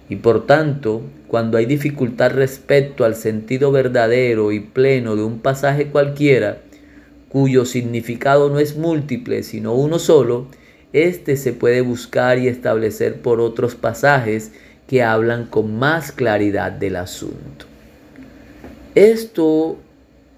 Y 0.09 0.17
por 0.17 0.47
tanto, 0.47 1.03
cuando 1.27 1.59
hay 1.59 1.67
dificultad 1.67 2.31
respecto 2.31 3.05
al 3.05 3.17
sentido 3.17 3.73
verdadero 3.73 4.53
y 4.53 4.61
pleno 4.61 5.17
de 5.17 5.25
un 5.25 5.41
pasaje 5.41 5.87
cualquiera, 5.87 6.59
cuyo 7.29 7.65
significado 7.65 8.51
no 8.51 8.61
es 8.61 8.77
múltiple, 8.77 9.43
sino 9.43 9.75
uno 9.75 9.99
solo, 9.99 10.47
éste 10.93 11.37
se 11.37 11.53
puede 11.53 11.81
buscar 11.81 12.39
y 12.39 12.47
establecer 12.47 13.21
por 13.21 13.41
otros 13.41 13.75
pasajes 13.75 14.53
que 14.87 15.03
hablan 15.03 15.47
con 15.47 15.77
más 15.77 16.13
claridad 16.13 16.71
del 16.71 16.95
asunto. 16.95 17.70
Esto 18.95 19.79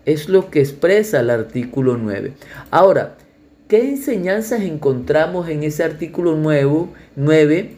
es 0.04 0.28
lo 0.28 0.50
que 0.50 0.60
expresa 0.60 1.20
el 1.20 1.30
artículo 1.30 1.96
9. 1.96 2.32
Ahora, 2.70 3.16
¿qué 3.68 3.88
enseñanzas 3.88 4.62
encontramos 4.62 5.48
en 5.48 5.62
ese 5.62 5.84
artículo 5.84 6.36
9? 6.36 7.70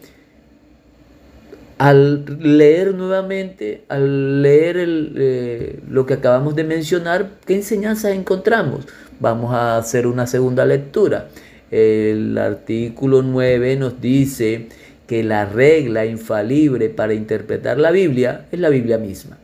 al 1.76 2.24
leer 2.38 2.94
nuevamente, 2.94 3.82
al 3.88 4.42
leer 4.42 4.76
eh, 4.78 5.80
lo 5.88 6.06
que 6.06 6.14
acabamos 6.14 6.54
de 6.54 6.64
mencionar, 6.64 7.30
¿qué 7.46 7.56
enseñanzas 7.56 8.12
encontramos? 8.12 8.86
Vamos 9.20 9.52
a 9.52 9.76
hacer 9.76 10.06
una 10.06 10.26
segunda 10.26 10.64
lectura. 10.64 11.28
El 11.70 12.38
artículo 12.38 13.22
9 13.22 13.76
nos 13.76 14.00
dice 14.00 14.68
que 15.08 15.24
la 15.24 15.46
regla 15.46 16.06
infalible 16.06 16.90
para 16.90 17.12
interpretar 17.12 17.78
la 17.78 17.90
Biblia 17.90 18.46
es 18.52 18.60
la 18.60 18.68
Biblia 18.68 18.98
misma. 18.98 19.38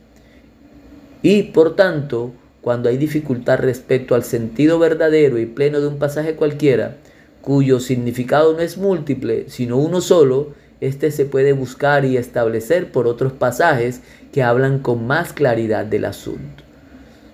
Y 1.21 1.43
por 1.43 1.75
tanto, 1.75 2.31
cuando 2.61 2.89
hay 2.89 2.97
dificultad 2.97 3.59
respecto 3.59 4.15
al 4.15 4.23
sentido 4.23 4.79
verdadero 4.79 5.39
y 5.39 5.45
pleno 5.45 5.81
de 5.81 5.87
un 5.87 5.97
pasaje 5.97 6.35
cualquiera, 6.35 6.97
cuyo 7.41 7.79
significado 7.79 8.53
no 8.53 8.59
es 8.59 8.77
múltiple, 8.77 9.45
sino 9.47 9.77
uno 9.77 10.01
solo, 10.01 10.53
este 10.79 11.11
se 11.11 11.25
puede 11.25 11.53
buscar 11.53 12.05
y 12.05 12.17
establecer 12.17 12.91
por 12.91 13.07
otros 13.07 13.33
pasajes 13.33 14.01
que 14.31 14.43
hablan 14.43 14.79
con 14.79 15.05
más 15.05 15.33
claridad 15.33 15.85
del 15.85 16.05
asunto. 16.05 16.63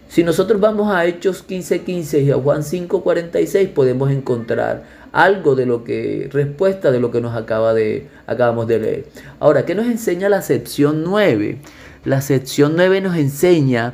Si 0.10 0.24
nosotros 0.24 0.62
vamos 0.62 0.94
a 0.94 1.06
Hechos 1.06 1.44
15:15 1.46 2.24
y 2.24 2.32
a 2.32 2.36
Juan 2.36 2.64
5:46 2.64 3.70
podemos 3.70 4.10
encontrar 4.10 4.84
algo 5.12 5.56
de 5.56 5.66
lo 5.66 5.84
que 5.84 6.30
respuesta 6.32 6.92
de 6.92 7.00
lo 7.00 7.12
que 7.12 7.20
nos 7.20 7.36
acaba 7.36 7.74
de 7.74 8.08
acabamos 8.26 8.68
de 8.68 8.80
leer. 8.80 9.06
Ahora, 9.40 9.66
¿qué 9.66 9.76
nos 9.76 9.86
enseña 9.86 10.30
la 10.30 10.42
sección 10.42 11.04
9? 11.04 11.60
La 12.08 12.22
sección 12.22 12.78
9 12.78 13.02
nos 13.02 13.18
enseña 13.18 13.94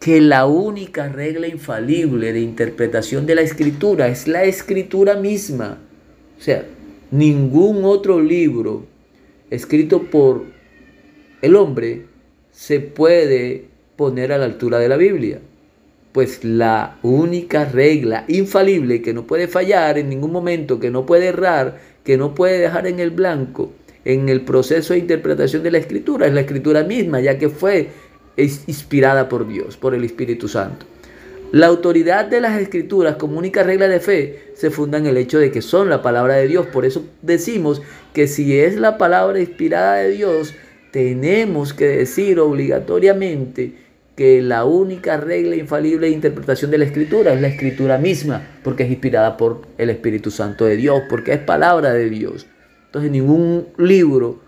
que 0.00 0.22
la 0.22 0.46
única 0.46 1.10
regla 1.10 1.46
infalible 1.46 2.32
de 2.32 2.40
interpretación 2.40 3.26
de 3.26 3.34
la 3.34 3.42
escritura 3.42 4.08
es 4.08 4.26
la 4.26 4.44
escritura 4.44 5.16
misma. 5.16 5.76
O 6.38 6.42
sea, 6.42 6.64
ningún 7.10 7.84
otro 7.84 8.22
libro 8.22 8.86
escrito 9.50 10.04
por 10.04 10.44
el 11.42 11.56
hombre 11.56 12.06
se 12.52 12.80
puede 12.80 13.66
poner 13.96 14.32
a 14.32 14.38
la 14.38 14.46
altura 14.46 14.78
de 14.78 14.88
la 14.88 14.96
Biblia. 14.96 15.38
Pues 16.12 16.42
la 16.42 16.96
única 17.02 17.66
regla 17.66 18.24
infalible 18.28 19.02
que 19.02 19.12
no 19.12 19.26
puede 19.26 19.46
fallar 19.46 19.98
en 19.98 20.08
ningún 20.08 20.32
momento, 20.32 20.80
que 20.80 20.90
no 20.90 21.04
puede 21.04 21.26
errar, 21.26 21.78
que 22.02 22.16
no 22.16 22.34
puede 22.34 22.60
dejar 22.60 22.86
en 22.86 22.98
el 22.98 23.10
blanco, 23.10 23.74
en 24.06 24.28
el 24.28 24.42
proceso 24.42 24.94
de 24.94 25.00
interpretación 25.00 25.62
de 25.64 25.72
la 25.72 25.78
escritura. 25.78 26.26
Es 26.26 26.32
la 26.32 26.40
escritura 26.40 26.84
misma, 26.84 27.20
ya 27.20 27.38
que 27.38 27.48
fue 27.48 27.88
inspirada 28.36 29.28
por 29.28 29.48
Dios, 29.48 29.76
por 29.76 29.94
el 29.94 30.04
Espíritu 30.04 30.46
Santo. 30.46 30.86
La 31.52 31.66
autoridad 31.66 32.26
de 32.26 32.40
las 32.40 32.60
escrituras 32.60 33.16
como 33.16 33.38
única 33.38 33.62
regla 33.62 33.88
de 33.88 34.00
fe 34.00 34.50
se 34.54 34.70
funda 34.70 34.98
en 34.98 35.06
el 35.06 35.16
hecho 35.16 35.38
de 35.38 35.50
que 35.50 35.62
son 35.62 35.88
la 35.88 36.02
palabra 36.02 36.34
de 36.36 36.46
Dios. 36.46 36.66
Por 36.66 36.84
eso 36.84 37.04
decimos 37.22 37.82
que 38.14 38.28
si 38.28 38.58
es 38.58 38.76
la 38.76 38.96
palabra 38.96 39.40
inspirada 39.40 39.96
de 39.96 40.10
Dios, 40.10 40.54
tenemos 40.92 41.74
que 41.74 41.86
decir 41.86 42.38
obligatoriamente 42.38 43.74
que 44.14 44.40
la 44.40 44.64
única 44.64 45.16
regla 45.18 45.56
infalible 45.56 46.06
de 46.06 46.14
interpretación 46.14 46.70
de 46.70 46.78
la 46.78 46.84
escritura 46.84 47.32
es 47.32 47.40
la 47.40 47.48
escritura 47.48 47.98
misma, 47.98 48.46
porque 48.62 48.84
es 48.84 48.90
inspirada 48.90 49.36
por 49.36 49.62
el 49.78 49.90
Espíritu 49.90 50.30
Santo 50.30 50.64
de 50.64 50.76
Dios, 50.76 51.02
porque 51.08 51.32
es 51.32 51.38
palabra 51.38 51.92
de 51.92 52.08
Dios. 52.08 52.46
Entonces 52.96 53.12
ningún 53.12 53.66
libro 53.76 54.40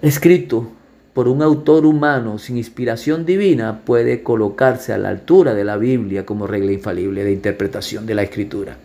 escrito 0.00 0.72
por 1.12 1.28
un 1.28 1.42
autor 1.42 1.84
humano 1.84 2.38
sin 2.38 2.56
inspiración 2.56 3.26
divina 3.26 3.82
puede 3.84 4.22
colocarse 4.22 4.94
a 4.94 4.96
la 4.96 5.10
altura 5.10 5.52
de 5.52 5.62
la 5.62 5.76
Biblia 5.76 6.24
como 6.24 6.46
regla 6.46 6.72
infalible 6.72 7.22
de 7.22 7.32
interpretación 7.32 8.06
de 8.06 8.14
la 8.14 8.22
escritura. 8.22 8.78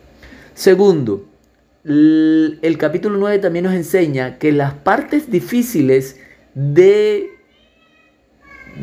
Segundo, 0.53 1.23
el 1.85 2.75
capítulo 2.77 3.17
9 3.17 3.39
también 3.39 3.63
nos 3.63 3.73
enseña 3.73 4.39
que 4.39 4.51
las 4.51 4.73
partes 4.73 5.31
difíciles 5.31 6.19
de, 6.53 7.29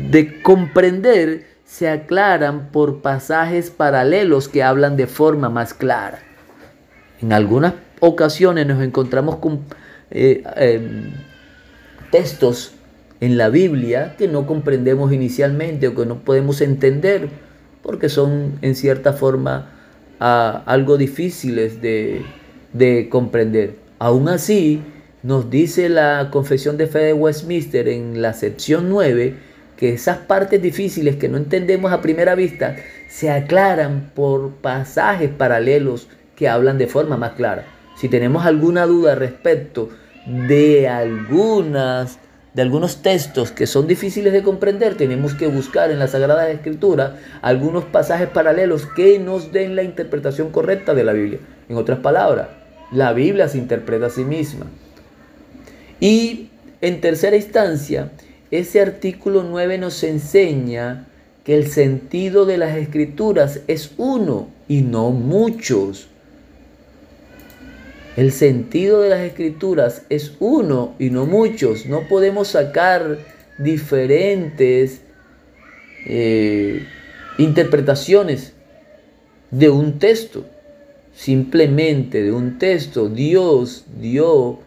de 0.09 0.41
comprender 0.41 1.45
se 1.65 1.87
aclaran 1.87 2.71
por 2.71 3.03
pasajes 3.03 3.69
paralelos 3.69 4.49
que 4.49 4.63
hablan 4.63 4.97
de 4.97 5.05
forma 5.05 5.49
más 5.49 5.75
clara. 5.75 6.17
En 7.21 7.31
algunas 7.31 7.75
ocasiones 8.05 8.67
nos 8.67 8.83
encontramos 8.83 9.37
con 9.37 9.61
eh, 10.11 10.43
em, 10.57 11.13
textos 12.11 12.73
en 13.21 13.37
la 13.37 13.47
Biblia 13.47 14.15
que 14.17 14.27
no 14.27 14.45
comprendemos 14.45 15.13
inicialmente 15.13 15.87
o 15.87 15.95
que 15.95 16.05
no 16.05 16.19
podemos 16.19 16.59
entender 16.59 17.29
porque 17.81 18.09
son 18.09 18.59
en 18.61 18.75
cierta 18.75 19.13
forma 19.13 19.69
algo 20.19 20.97
difíciles 20.97 21.81
de, 21.81 22.21
de 22.71 23.09
comprender. 23.09 23.75
Aún 23.99 24.29
así, 24.29 24.81
nos 25.21 25.49
dice 25.49 25.89
la 25.89 26.29
Confesión 26.31 26.77
de 26.77 26.87
Fe 26.87 26.99
de 26.99 27.13
Westminster 27.13 27.87
en 27.87 28.21
la 28.21 28.33
sección 28.33 28.89
9 28.89 29.35
que 29.75 29.93
esas 29.93 30.17
partes 30.17 30.61
difíciles 30.61 31.15
que 31.15 31.29
no 31.29 31.37
entendemos 31.37 31.91
a 31.91 32.01
primera 32.01 32.35
vista 32.35 32.75
se 33.09 33.29
aclaran 33.29 34.11
por 34.13 34.51
pasajes 34.51 35.29
paralelos 35.29 36.07
que 36.35 36.47
hablan 36.47 36.77
de 36.77 36.87
forma 36.87 37.17
más 37.17 37.33
clara. 37.33 37.72
Si 37.95 38.09
tenemos 38.09 38.45
alguna 38.45 38.85
duda 38.85 39.15
respecto 39.15 39.89
de 40.25 40.87
algunas 40.87 42.19
de 42.53 42.61
algunos 42.61 43.01
textos 43.01 43.51
que 43.51 43.65
son 43.65 43.87
difíciles 43.87 44.31
de 44.31 44.43
comprender, 44.43 44.95
tenemos 44.95 45.33
que 45.33 45.47
buscar 45.47 45.89
en 45.89 45.97
la 45.97 46.07
Sagrada 46.07 46.49
Escritura 46.51 47.17
algunos 47.41 47.83
pasajes 47.85 48.29
paralelos 48.29 48.85
que 48.85 49.17
nos 49.17 49.51
den 49.51 49.75
la 49.75 49.81
interpretación 49.81 50.51
correcta 50.51 50.93
de 50.93 51.03
la 51.03 51.13
Biblia. 51.13 51.39
En 51.67 51.77
otras 51.77 51.99
palabras, 51.99 52.49
la 52.91 53.11
Biblia 53.13 53.47
se 53.47 53.57
interpreta 53.57 54.05
a 54.07 54.11
sí 54.11 54.23
misma. 54.23 54.67
Y 55.99 56.49
en 56.81 57.01
tercera 57.01 57.35
instancia, 57.35 58.11
ese 58.51 58.81
artículo 58.81 59.43
9 59.43 59.79
nos 59.79 60.03
enseña 60.03 61.07
que 61.43 61.55
el 61.55 61.67
sentido 61.67 62.45
de 62.45 62.57
las 62.57 62.77
escrituras 62.77 63.61
es 63.67 63.93
uno 63.97 64.49
y 64.67 64.81
no 64.81 65.09
muchos. 65.09 66.07
El 68.15 68.31
sentido 68.31 69.01
de 69.01 69.09
las 69.09 69.21
escrituras 69.21 70.03
es 70.09 70.33
uno 70.39 70.93
y 70.99 71.09
no 71.09 71.25
muchos. 71.25 71.87
No 71.87 72.07
podemos 72.07 72.49
sacar 72.49 73.17
diferentes 73.57 75.01
eh, 76.05 76.85
interpretaciones 77.39 78.53
de 79.49 79.69
un 79.69 79.97
texto. 79.97 80.45
Simplemente 81.15 82.21
de 82.21 82.31
un 82.31 82.59
texto 82.59 83.09
Dios 83.09 83.85
dio 83.99 84.59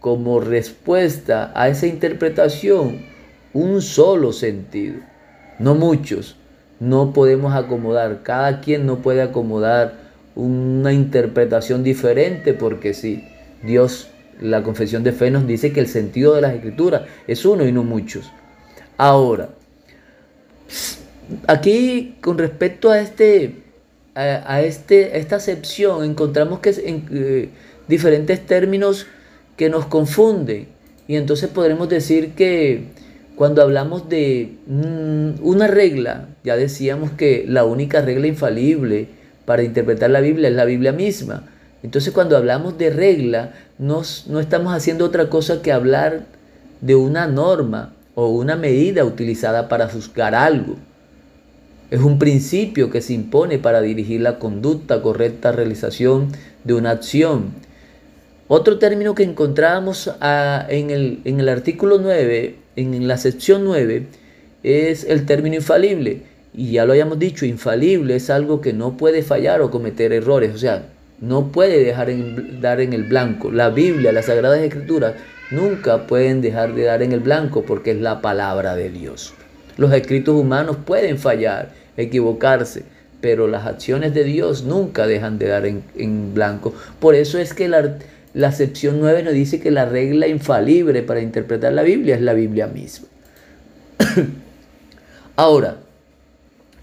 como 0.00 0.40
respuesta 0.40 1.52
a 1.54 1.68
esa 1.68 1.86
interpretación 1.86 3.04
un 3.52 3.82
solo 3.82 4.32
sentido, 4.32 5.00
no 5.58 5.74
muchos. 5.74 6.36
No 6.80 7.12
podemos 7.12 7.54
acomodar, 7.54 8.22
cada 8.22 8.60
quien 8.60 8.86
no 8.86 8.98
puede 8.98 9.20
acomodar 9.20 10.07
una 10.38 10.92
interpretación 10.92 11.82
diferente 11.82 12.54
porque 12.54 12.94
sí, 12.94 13.24
Dios, 13.64 14.08
la 14.40 14.62
confesión 14.62 15.02
de 15.02 15.12
fe 15.12 15.32
nos 15.32 15.46
dice 15.46 15.72
que 15.72 15.80
el 15.80 15.88
sentido 15.88 16.34
de 16.34 16.42
las 16.42 16.54
escrituras 16.54 17.02
es 17.26 17.44
uno 17.44 17.66
y 17.66 17.72
no 17.72 17.82
muchos. 17.82 18.30
Ahora, 18.96 19.50
aquí 21.48 22.16
con 22.20 22.38
respecto 22.38 22.90
a 22.90 23.00
este, 23.00 23.56
a, 24.14 24.62
este, 24.62 25.18
esta 25.18 25.36
acepción 25.36 26.04
encontramos 26.04 26.60
que 26.60 26.70
en 26.70 27.06
eh, 27.10 27.48
diferentes 27.88 28.46
términos 28.46 29.06
que 29.56 29.68
nos 29.68 29.86
confunden 29.86 30.68
y 31.08 31.16
entonces 31.16 31.48
podremos 31.48 31.88
decir 31.88 32.34
que 32.34 32.84
cuando 33.34 33.60
hablamos 33.60 34.08
de 34.08 34.52
mm, 34.66 35.44
una 35.44 35.66
regla, 35.66 36.28
ya 36.44 36.56
decíamos 36.56 37.10
que 37.10 37.44
la 37.48 37.64
única 37.64 38.02
regla 38.02 38.28
infalible 38.28 39.17
para 39.48 39.62
interpretar 39.62 40.10
la 40.10 40.20
Biblia 40.20 40.50
es 40.50 40.54
la 40.54 40.66
Biblia 40.66 40.92
misma. 40.92 41.44
Entonces 41.82 42.12
cuando 42.12 42.36
hablamos 42.36 42.76
de 42.76 42.90
regla, 42.90 43.54
no 43.78 44.02
estamos 44.02 44.74
haciendo 44.74 45.06
otra 45.06 45.30
cosa 45.30 45.62
que 45.62 45.72
hablar 45.72 46.26
de 46.82 46.96
una 46.96 47.26
norma 47.26 47.94
o 48.14 48.28
una 48.28 48.56
medida 48.56 49.06
utilizada 49.06 49.70
para 49.70 49.88
juzgar 49.88 50.34
algo. 50.34 50.76
Es 51.90 52.02
un 52.02 52.18
principio 52.18 52.90
que 52.90 53.00
se 53.00 53.14
impone 53.14 53.58
para 53.58 53.80
dirigir 53.80 54.20
la 54.20 54.38
conducta, 54.38 55.00
correcta 55.00 55.50
realización 55.50 56.28
de 56.64 56.74
una 56.74 56.90
acción. 56.90 57.54
Otro 58.48 58.78
término 58.78 59.14
que 59.14 59.22
encontrábamos 59.22 60.10
ah, 60.20 60.66
en, 60.68 60.90
el, 60.90 61.22
en 61.24 61.40
el 61.40 61.48
artículo 61.48 61.98
9, 62.00 62.54
en 62.76 63.08
la 63.08 63.16
sección 63.16 63.64
9, 63.64 64.08
es 64.62 65.04
el 65.04 65.24
término 65.24 65.56
infalible 65.56 66.27
y 66.58 66.72
ya 66.72 66.84
lo 66.84 66.92
hayamos 66.92 67.20
dicho, 67.20 67.46
infalible 67.46 68.16
es 68.16 68.30
algo 68.30 68.60
que 68.60 68.72
no 68.72 68.96
puede 68.96 69.22
fallar 69.22 69.60
o 69.60 69.70
cometer 69.70 70.12
errores, 70.12 70.52
o 70.52 70.58
sea, 70.58 70.86
no 71.20 71.52
puede 71.52 71.84
dejar 71.84 72.10
en, 72.10 72.60
dar 72.60 72.80
en 72.80 72.92
el 72.92 73.04
blanco. 73.04 73.52
La 73.52 73.70
Biblia, 73.70 74.10
las 74.10 74.26
Sagradas 74.26 74.58
Escrituras, 74.58 75.14
nunca 75.52 76.08
pueden 76.08 76.40
dejar 76.40 76.74
de 76.74 76.82
dar 76.82 77.04
en 77.04 77.12
el 77.12 77.20
blanco 77.20 77.62
porque 77.62 77.92
es 77.92 78.00
la 78.00 78.20
palabra 78.20 78.74
de 78.74 78.90
Dios. 78.90 79.34
Los 79.76 79.92
escritos 79.92 80.34
humanos 80.34 80.78
pueden 80.84 81.18
fallar, 81.18 81.70
equivocarse, 81.96 82.82
pero 83.20 83.46
las 83.46 83.64
acciones 83.64 84.12
de 84.12 84.24
Dios 84.24 84.64
nunca 84.64 85.06
dejan 85.06 85.38
de 85.38 85.46
dar 85.46 85.64
en, 85.64 86.34
blanco. 86.34 86.74
Por 86.98 87.14
eso 87.14 87.38
es 87.38 87.54
que 87.54 87.68
la, 87.68 87.98
la 88.34 88.50
sección 88.50 88.98
9 88.98 89.22
nos 89.22 89.32
dice 89.32 89.60
que 89.60 89.70
la 89.70 89.84
regla 89.84 90.26
infalible 90.26 91.04
para 91.04 91.20
interpretar 91.20 91.72
la 91.72 91.82
Biblia 91.82 92.16
es 92.16 92.20
la 92.20 92.32
Biblia 92.32 92.66
misma. 92.66 93.06
Ahora, 95.36 95.76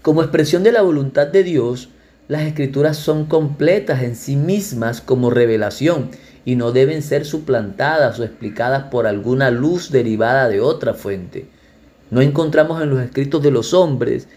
como 0.06 0.22
expresión 0.22 0.62
de 0.62 0.70
la 0.70 0.82
voluntad 0.82 1.26
de 1.26 1.42
Dios, 1.42 1.88
las 2.28 2.42
escrituras 2.42 2.96
son 2.96 3.24
completas 3.24 4.04
en 4.04 4.14
sí 4.14 4.36
mismas 4.36 5.00
como 5.00 5.30
revelación 5.30 6.10
y 6.44 6.54
no 6.54 6.70
deben 6.70 7.02
ser 7.02 7.24
suplantadas 7.24 8.20
o 8.20 8.22
explicadas 8.22 8.84
por 8.84 9.08
alguna 9.08 9.50
luz 9.50 9.90
derivada 9.90 10.48
de 10.48 10.60
otra 10.60 10.94
fuente. 10.94 11.48
No 12.12 12.20
encontramos 12.20 12.80
en 12.80 12.90
los 12.90 13.02
escritos 13.02 13.42
de 13.42 13.50
los 13.50 13.74
hombres 13.74 14.28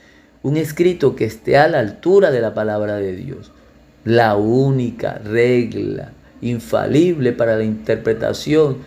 un 0.42 0.58
escrito 0.58 1.16
que 1.16 1.26
esté 1.26 1.56
a 1.56 1.68
la 1.68 1.78
altura 1.78 2.32
de 2.32 2.42
la 2.42 2.56
palabra 2.56 2.96
de 2.96 3.16
Dios. 3.16 3.52
La 4.04 4.38
única 4.38 5.20
regla 5.20 6.14
infalible 6.42 7.32
para 7.32 7.58
la 7.58 7.64
interpretación 7.64 8.78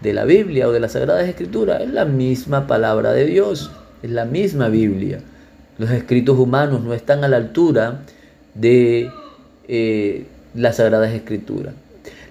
de 0.00 0.14
la 0.14 0.24
Biblia 0.24 0.68
o 0.68 0.72
de 0.72 0.80
las 0.80 0.92
Sagradas 0.92 1.28
Escrituras 1.28 1.82
es 1.82 1.90
la 1.90 2.06
misma 2.06 2.66
palabra 2.66 3.12
de 3.12 3.26
Dios, 3.26 3.70
es 4.02 4.10
la 4.10 4.24
misma 4.24 4.70
Biblia. 4.70 5.20
Los 5.80 5.90
escritos 5.92 6.38
humanos 6.38 6.82
no 6.84 6.92
están 6.92 7.24
a 7.24 7.28
la 7.28 7.38
altura 7.38 8.02
de 8.52 9.10
eh, 9.66 10.26
las 10.54 10.76
Sagradas 10.76 11.10
Escrituras. 11.14 11.72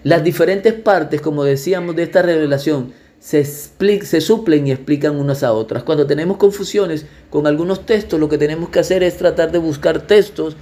Las 0.03 0.23
diferentes 0.23 0.71
partes, 0.73 1.19
como 1.19 1.43
decíamos, 1.43 1.95
de 1.95 2.03
esta 2.03 2.21
revelación 2.21 2.93
se, 3.19 3.43
se 3.45 4.21
suplen 4.21 4.67
y 4.67 4.71
explican 4.71 5.15
unas 5.15 5.41
a 5.41 5.51
otras. 5.51 5.81
Cuando 5.81 6.05
tenemos 6.05 6.37
confusiones 6.37 7.07
con 7.31 7.47
algunos 7.47 7.87
textos, 7.87 8.19
lo 8.19 8.29
que 8.29 8.37
tenemos 8.37 8.69
que 8.69 8.81
hacer 8.81 9.01
es 9.01 9.17
tratar 9.17 9.51
de 9.51 9.57
buscar 9.57 10.01
textos 10.01 10.55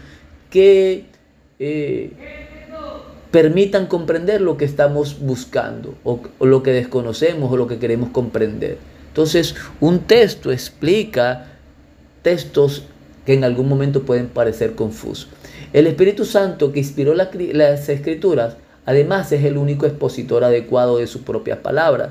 que 0.50 1.08
eh, 1.60 2.13
permitan 3.32 3.88
comprender 3.88 4.39
lo 4.39 4.56
que 4.56 4.63
estamos 4.63 5.19
buscando 5.19 5.93
o, 6.06 6.21
lo 6.39 6.63
que 6.63 6.71
desconocemos 6.71 7.52
o 7.52 7.58
lo 7.58 7.67
que 7.67 7.80
queremos 7.80 8.12
comprender. 8.12 8.78
Entonces, 9.10 9.56
un 9.82 10.00
texto 10.00 10.54
explica 10.54 11.57
textos 12.28 12.84
que 13.26 13.34
en 13.34 13.46
algún 13.46 13.70
momento 13.70 14.04
pueden 14.04 14.28
parecer 14.28 14.76
confusos. 14.76 15.30
El 15.72 15.88
Espíritu 15.88 16.26
Santo 16.26 16.74
que 16.74 16.80
inspiró 16.80 17.13
las 17.13 17.88
escrituras, 17.88 18.58
además 18.86 19.32
es 19.32 19.46
el 19.46 19.56
único 19.56 19.86
expositor 19.86 20.44
adecuado 20.44 20.98
de 20.98 21.08
sus 21.08 21.22
propias 21.22 21.60
palabras. 21.60 22.10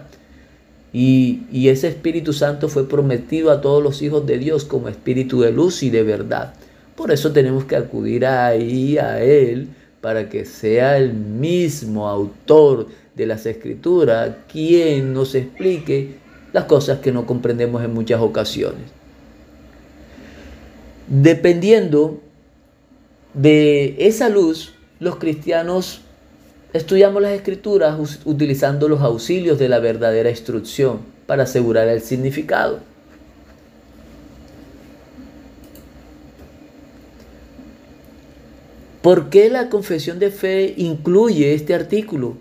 Y, 0.91 1.43
y, 1.53 1.69
ese 1.69 1.89
Espíritu 1.89 2.33
Santo 2.33 2.71
fue 2.71 2.89
prometido 2.89 3.51
a 3.51 3.61
todos 3.61 3.83
los 3.83 4.01
hijos 4.01 4.27
de 4.27 4.39
Dios 4.39 4.65
como 4.65 4.89
Espíritu 4.89 5.43
de 5.43 5.53
luz 5.53 5.83
y 5.83 5.91
de 5.91 6.03
verdad. 6.03 6.55
Por 6.95 7.11
eso 7.11 7.33
tenemos 7.33 7.67
que 7.67 7.77
acudir 7.77 8.25
ahí 8.25 8.97
a 8.97 9.23
Él 9.23 9.69
para 10.01 10.31
que 10.31 10.47
sea 10.47 10.97
el 10.97 11.13
mismo 11.13 12.09
autor 12.09 12.87
de 13.15 13.27
las 13.27 13.45
escrituras 13.45 14.31
quien 14.51 15.13
nos 15.13 15.35
explique 15.35 16.15
las 16.55 16.65
cosas 16.65 17.01
que 17.01 17.13
no 17.13 17.27
comprendemos 17.27 17.85
en 17.85 17.93
muchas 17.93 18.23
ocasiones. 18.23 18.97
Dependiendo 21.09 22.21
de 23.33 23.95
esa 23.99 24.29
luz, 24.29 24.75
los 24.99 25.17
cristianos 25.17 26.01
estudiamos 26.73 27.23
las 27.23 27.33
escrituras 27.33 28.21
utilizando 28.25 28.89
los 28.89 29.01
auxilios 29.03 29.59
de 29.59 29.69
la 29.69 29.79
verdadera 29.79 30.31
instrucción 30.31 31.01
para 31.27 31.45
asegurar 31.45 31.87
el 31.89 32.01
significado. 32.03 32.81
¿Por 39.01 39.31
qué 39.31 39.49
la 39.49 39.69
confesión 39.69 40.19
de 40.19 40.33
fe 40.33 40.75
incluye 40.77 41.55
este 41.55 41.75
artículo 41.75 42.39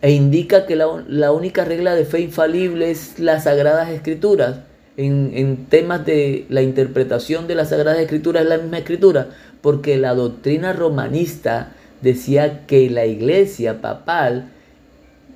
e 0.00 0.12
indica 0.12 0.64
que 0.64 0.74
la, 0.74 1.04
la 1.06 1.32
única 1.32 1.66
regla 1.66 1.94
de 1.94 2.06
fe 2.06 2.20
infalible 2.20 2.90
es 2.90 3.18
las 3.18 3.44
sagradas 3.44 3.90
escrituras? 3.90 4.69
En, 4.96 5.66
temas 5.66 6.04
de 6.04 6.46
la 6.48 6.62
interpretación 6.62 7.46
de 7.46 7.54
la 7.54 7.64
Sagrada 7.64 8.00
Escritura 8.00 8.40
es 8.40 8.46
la 8.46 8.58
misma 8.58 8.78
escritura, 8.78 9.28
porque 9.60 9.96
la 9.96 10.14
doctrina 10.14 10.72
romanista 10.72 11.72
decía 12.02 12.66
que 12.66 12.90
la 12.90 13.06
iglesia 13.06 13.80
papal 13.80 14.50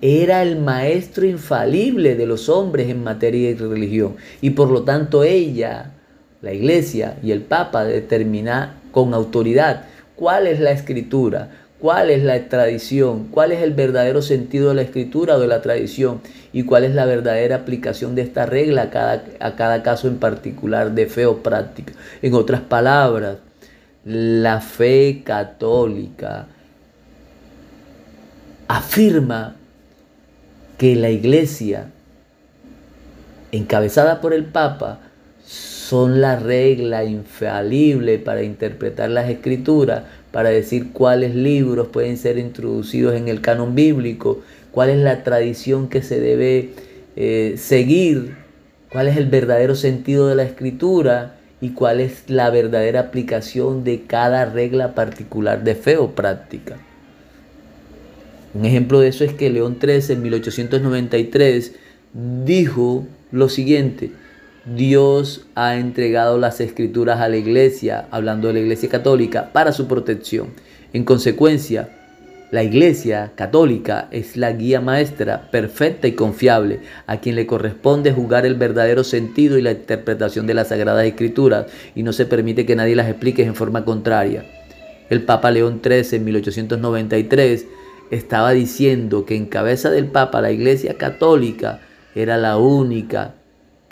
era 0.00 0.42
el 0.42 0.58
maestro 0.58 1.26
infalible 1.26 2.14
de 2.14 2.26
los 2.26 2.48
hombres 2.48 2.88
en 2.88 3.04
materia 3.04 3.54
de 3.54 3.66
religión. 3.66 4.16
Y 4.40 4.50
por 4.50 4.70
lo 4.70 4.82
tanto 4.82 5.24
ella, 5.24 5.92
la 6.42 6.52
iglesia 6.52 7.16
y 7.22 7.30
el 7.30 7.42
papa 7.42 7.84
determinan 7.84 8.74
con 8.92 9.14
autoridad 9.14 9.86
cuál 10.14 10.46
es 10.46 10.60
la 10.60 10.72
escritura, 10.72 11.63
cuál 11.84 12.08
es 12.08 12.22
la 12.22 12.48
tradición, 12.48 13.28
cuál 13.30 13.52
es 13.52 13.60
el 13.60 13.74
verdadero 13.74 14.22
sentido 14.22 14.70
de 14.70 14.74
la 14.74 14.80
escritura 14.80 15.36
o 15.36 15.38
de 15.38 15.46
la 15.46 15.60
tradición 15.60 16.22
y 16.50 16.62
cuál 16.62 16.84
es 16.84 16.94
la 16.94 17.04
verdadera 17.04 17.56
aplicación 17.56 18.14
de 18.14 18.22
esta 18.22 18.46
regla 18.46 18.84
a 18.84 18.90
cada, 18.90 19.22
a 19.38 19.54
cada 19.54 19.82
caso 19.82 20.08
en 20.08 20.16
particular 20.16 20.92
de 20.92 21.06
fe 21.08 21.26
o 21.26 21.42
práctica. 21.42 21.92
En 22.22 22.32
otras 22.32 22.62
palabras, 22.62 23.36
la 24.06 24.62
fe 24.62 25.20
católica 25.26 26.46
afirma 28.66 29.56
que 30.78 30.96
la 30.96 31.10
iglesia 31.10 31.90
encabezada 33.52 34.22
por 34.22 34.32
el 34.32 34.46
Papa, 34.46 35.00
son 35.44 36.22
la 36.22 36.36
regla 36.36 37.04
infalible 37.04 38.18
para 38.18 38.42
interpretar 38.42 39.10
las 39.10 39.28
escrituras, 39.28 40.04
para 40.34 40.48
decir 40.48 40.90
cuáles 40.92 41.32
libros 41.32 41.86
pueden 41.92 42.16
ser 42.16 42.38
introducidos 42.38 43.14
en 43.14 43.28
el 43.28 43.40
canon 43.40 43.76
bíblico, 43.76 44.42
cuál 44.72 44.90
es 44.90 44.98
la 44.98 45.22
tradición 45.22 45.88
que 45.88 46.02
se 46.02 46.18
debe 46.18 46.70
eh, 47.14 47.54
seguir, 47.56 48.34
cuál 48.90 49.06
es 49.06 49.16
el 49.16 49.26
verdadero 49.26 49.76
sentido 49.76 50.26
de 50.26 50.34
la 50.34 50.42
escritura 50.42 51.36
y 51.60 51.68
cuál 51.68 52.00
es 52.00 52.24
la 52.26 52.50
verdadera 52.50 52.98
aplicación 52.98 53.84
de 53.84 54.06
cada 54.08 54.44
regla 54.44 54.96
particular 54.96 55.62
de 55.62 55.76
fe 55.76 55.98
o 55.98 56.16
práctica. 56.16 56.78
Un 58.54 58.64
ejemplo 58.64 58.98
de 58.98 59.10
eso 59.10 59.22
es 59.22 59.34
que 59.34 59.50
León 59.50 59.78
XIII 59.80 60.16
en 60.16 60.22
1893 60.22 61.74
dijo 62.44 63.06
lo 63.30 63.48
siguiente, 63.48 64.10
Dios 64.66 65.44
ha 65.54 65.76
entregado 65.76 66.38
las 66.38 66.58
escrituras 66.60 67.20
a 67.20 67.28
la 67.28 67.36
iglesia, 67.36 68.08
hablando 68.10 68.48
de 68.48 68.54
la 68.54 68.60
iglesia 68.60 68.88
católica, 68.88 69.52
para 69.52 69.72
su 69.72 69.86
protección. 69.86 70.54
En 70.94 71.04
consecuencia, 71.04 71.90
la 72.50 72.62
iglesia 72.62 73.32
católica 73.34 74.08
es 74.10 74.38
la 74.38 74.52
guía 74.52 74.80
maestra 74.80 75.50
perfecta 75.50 76.08
y 76.08 76.12
confiable, 76.12 76.80
a 77.06 77.18
quien 77.18 77.36
le 77.36 77.46
corresponde 77.46 78.12
jugar 78.12 78.46
el 78.46 78.54
verdadero 78.54 79.04
sentido 79.04 79.58
y 79.58 79.62
la 79.62 79.72
interpretación 79.72 80.46
de 80.46 80.54
las 80.54 80.68
sagradas 80.68 81.04
escrituras 81.04 81.66
y 81.94 82.02
no 82.02 82.14
se 82.14 82.24
permite 82.24 82.64
que 82.64 82.76
nadie 82.76 82.96
las 82.96 83.08
explique 83.08 83.44
en 83.44 83.54
forma 83.54 83.84
contraria. 83.84 84.46
El 85.10 85.24
Papa 85.24 85.50
León 85.50 85.82
XIII 85.84 86.16
en 86.16 86.24
1893 86.24 87.66
estaba 88.10 88.52
diciendo 88.52 89.26
que 89.26 89.36
en 89.36 89.44
cabeza 89.44 89.90
del 89.90 90.06
Papa 90.06 90.40
la 90.40 90.52
iglesia 90.52 90.94
católica 90.94 91.80
era 92.14 92.38
la 92.38 92.56
única 92.56 93.34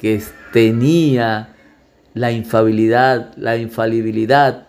que 0.03 0.21
tenía 0.53 1.51
la 2.13 2.33
infabilidad, 2.33 3.31
la 3.37 3.57
infalibilidad 3.57 4.67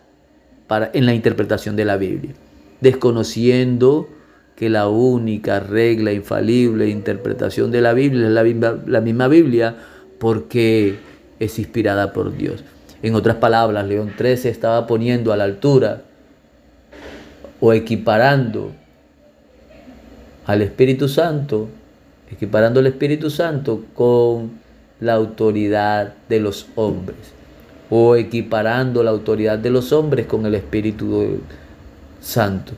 para, 0.67 0.91
en 0.93 1.07
la 1.07 1.15
interpretación 1.15 1.75
de 1.75 1.85
la 1.85 1.97
Biblia, 1.97 2.33
desconociendo 2.81 4.07
que 4.55 4.69
la 4.69 4.87
única 4.87 5.59
regla 5.59 6.13
infalible 6.13 6.85
de 6.85 6.91
interpretación 6.91 7.71
de 7.71 7.81
la 7.81 7.93
Biblia 7.93 8.27
es 8.27 8.31
la, 8.31 8.77
la 8.85 9.01
misma 9.01 9.27
Biblia 9.27 9.75
porque 10.19 10.97
es 11.39 11.57
inspirada 11.57 12.13
por 12.13 12.37
Dios. 12.37 12.63
En 13.01 13.15
otras 13.15 13.37
palabras, 13.37 13.87
León 13.87 14.13
XIII 14.15 14.51
estaba 14.51 14.85
poniendo 14.85 15.33
a 15.33 15.37
la 15.37 15.45
altura 15.45 16.03
o 17.59 17.73
equiparando 17.73 18.71
al 20.45 20.61
Espíritu 20.61 21.09
Santo, 21.09 21.69
equiparando 22.31 22.79
al 22.79 22.85
Espíritu 22.85 23.31
Santo 23.31 23.83
con 23.95 24.62
la 25.03 25.13
autoridad 25.13 26.13
de 26.29 26.39
los 26.39 26.67
hombres 26.75 27.33
o 27.89 28.15
equiparando 28.15 29.03
la 29.03 29.11
autoridad 29.11 29.59
de 29.59 29.69
los 29.69 29.91
hombres 29.91 30.25
con 30.25 30.45
el 30.45 30.55
Espíritu 30.55 31.39
Santo. 32.21 32.73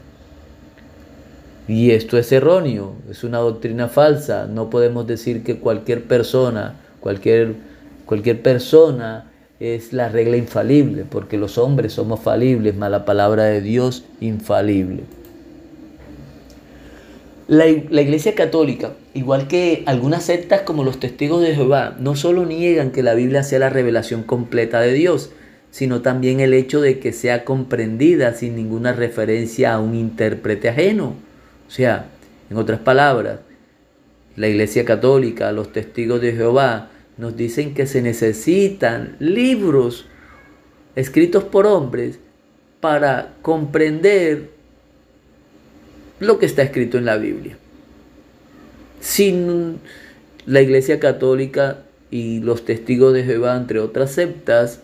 Y 1.67 1.91
esto 1.91 2.17
es 2.17 2.31
erróneo, 2.31 2.95
es 3.09 3.23
una 3.23 3.38
doctrina 3.38 3.88
falsa. 3.88 4.45
No 4.45 4.69
podemos 4.69 5.07
decir 5.07 5.43
que 5.43 5.57
cualquier 5.57 6.03
persona, 6.03 6.75
cualquier, 6.99 7.55
cualquier 8.05 8.41
persona 8.41 9.31
es 9.59 9.93
la 9.93 10.09
regla 10.09 10.38
infalible, 10.38 11.05
porque 11.09 11.38
los 11.38 11.57
hombres 11.57 11.93
somos 11.93 12.19
falibles, 12.19 12.75
mas 12.75 12.91
la 12.91 13.05
palabra 13.05 13.45
de 13.45 13.61
Dios 13.61 14.03
infalible. 14.19 15.03
La, 17.47 17.67
Iglesia 17.67 18.34
Católica, 18.34 18.93
igual 19.13 19.47
que 19.47 19.84
algunas 19.86 20.23
sectas 20.23 20.62
como 20.62 20.84
los 20.84 20.99
testigos 20.99 21.43
de 21.43 21.53
Jehová, 21.53 21.95
no 21.99 22.15
solo 22.15 22.43
niegan 22.43 22.91
que 22.91 23.03
la 23.03 23.13
Biblia 23.13 23.43
sea 23.43 23.60
la 23.60 23.69
revelación 23.69 24.23
completa 24.23 24.81
de 24.81 24.93
Dios, 24.93 25.31
sino 25.69 26.01
también 26.01 26.39
el 26.39 26.55
hecho 26.55 26.81
de 26.81 26.97
que 26.97 27.13
sea 27.13 27.45
comprendida 27.45 28.34
sin 28.34 28.55
ninguna 28.55 28.93
referencia 28.93 29.73
a 29.73 29.79
un 29.79 29.93
intérprete 29.93 30.69
ajeno. 30.69 31.13
O 31.67 31.71
sea, 31.71 32.08
en 32.49 32.58
otras 32.58 32.79
palabras, 32.79 33.41
la 34.36 34.47
Iglesia 34.47 34.84
Católica, 34.84 35.51
los 35.51 35.71
testigos 35.71 36.21
de 36.21 36.31
Jehová, 36.31 36.89
nos 37.17 37.38
dicen 37.38 37.75
que 37.75 37.86
se 37.86 38.01
necesitan 38.01 39.17
libros 39.19 40.08
escritos 40.95 41.43
por 41.43 41.67
hombres 41.67 42.19
para 42.79 43.34
comprender 43.43 44.55
lo 46.19 46.39
que 46.39 46.45
está 46.45 46.62
escrito 46.63 46.97
en 46.97 47.06
la 47.06 47.17
Biblia. 47.17 47.58
Sin 48.99 49.80
la 50.45 50.62
Iglesia 50.62 50.99
Católica 50.99 51.80
y 52.12 52.39
los 52.39 52.65
testigos 52.65 53.13
de 53.13 53.23
Jehová, 53.23 53.56
entre 53.58 53.80
otras 53.80 54.12
sectas, 54.12 54.80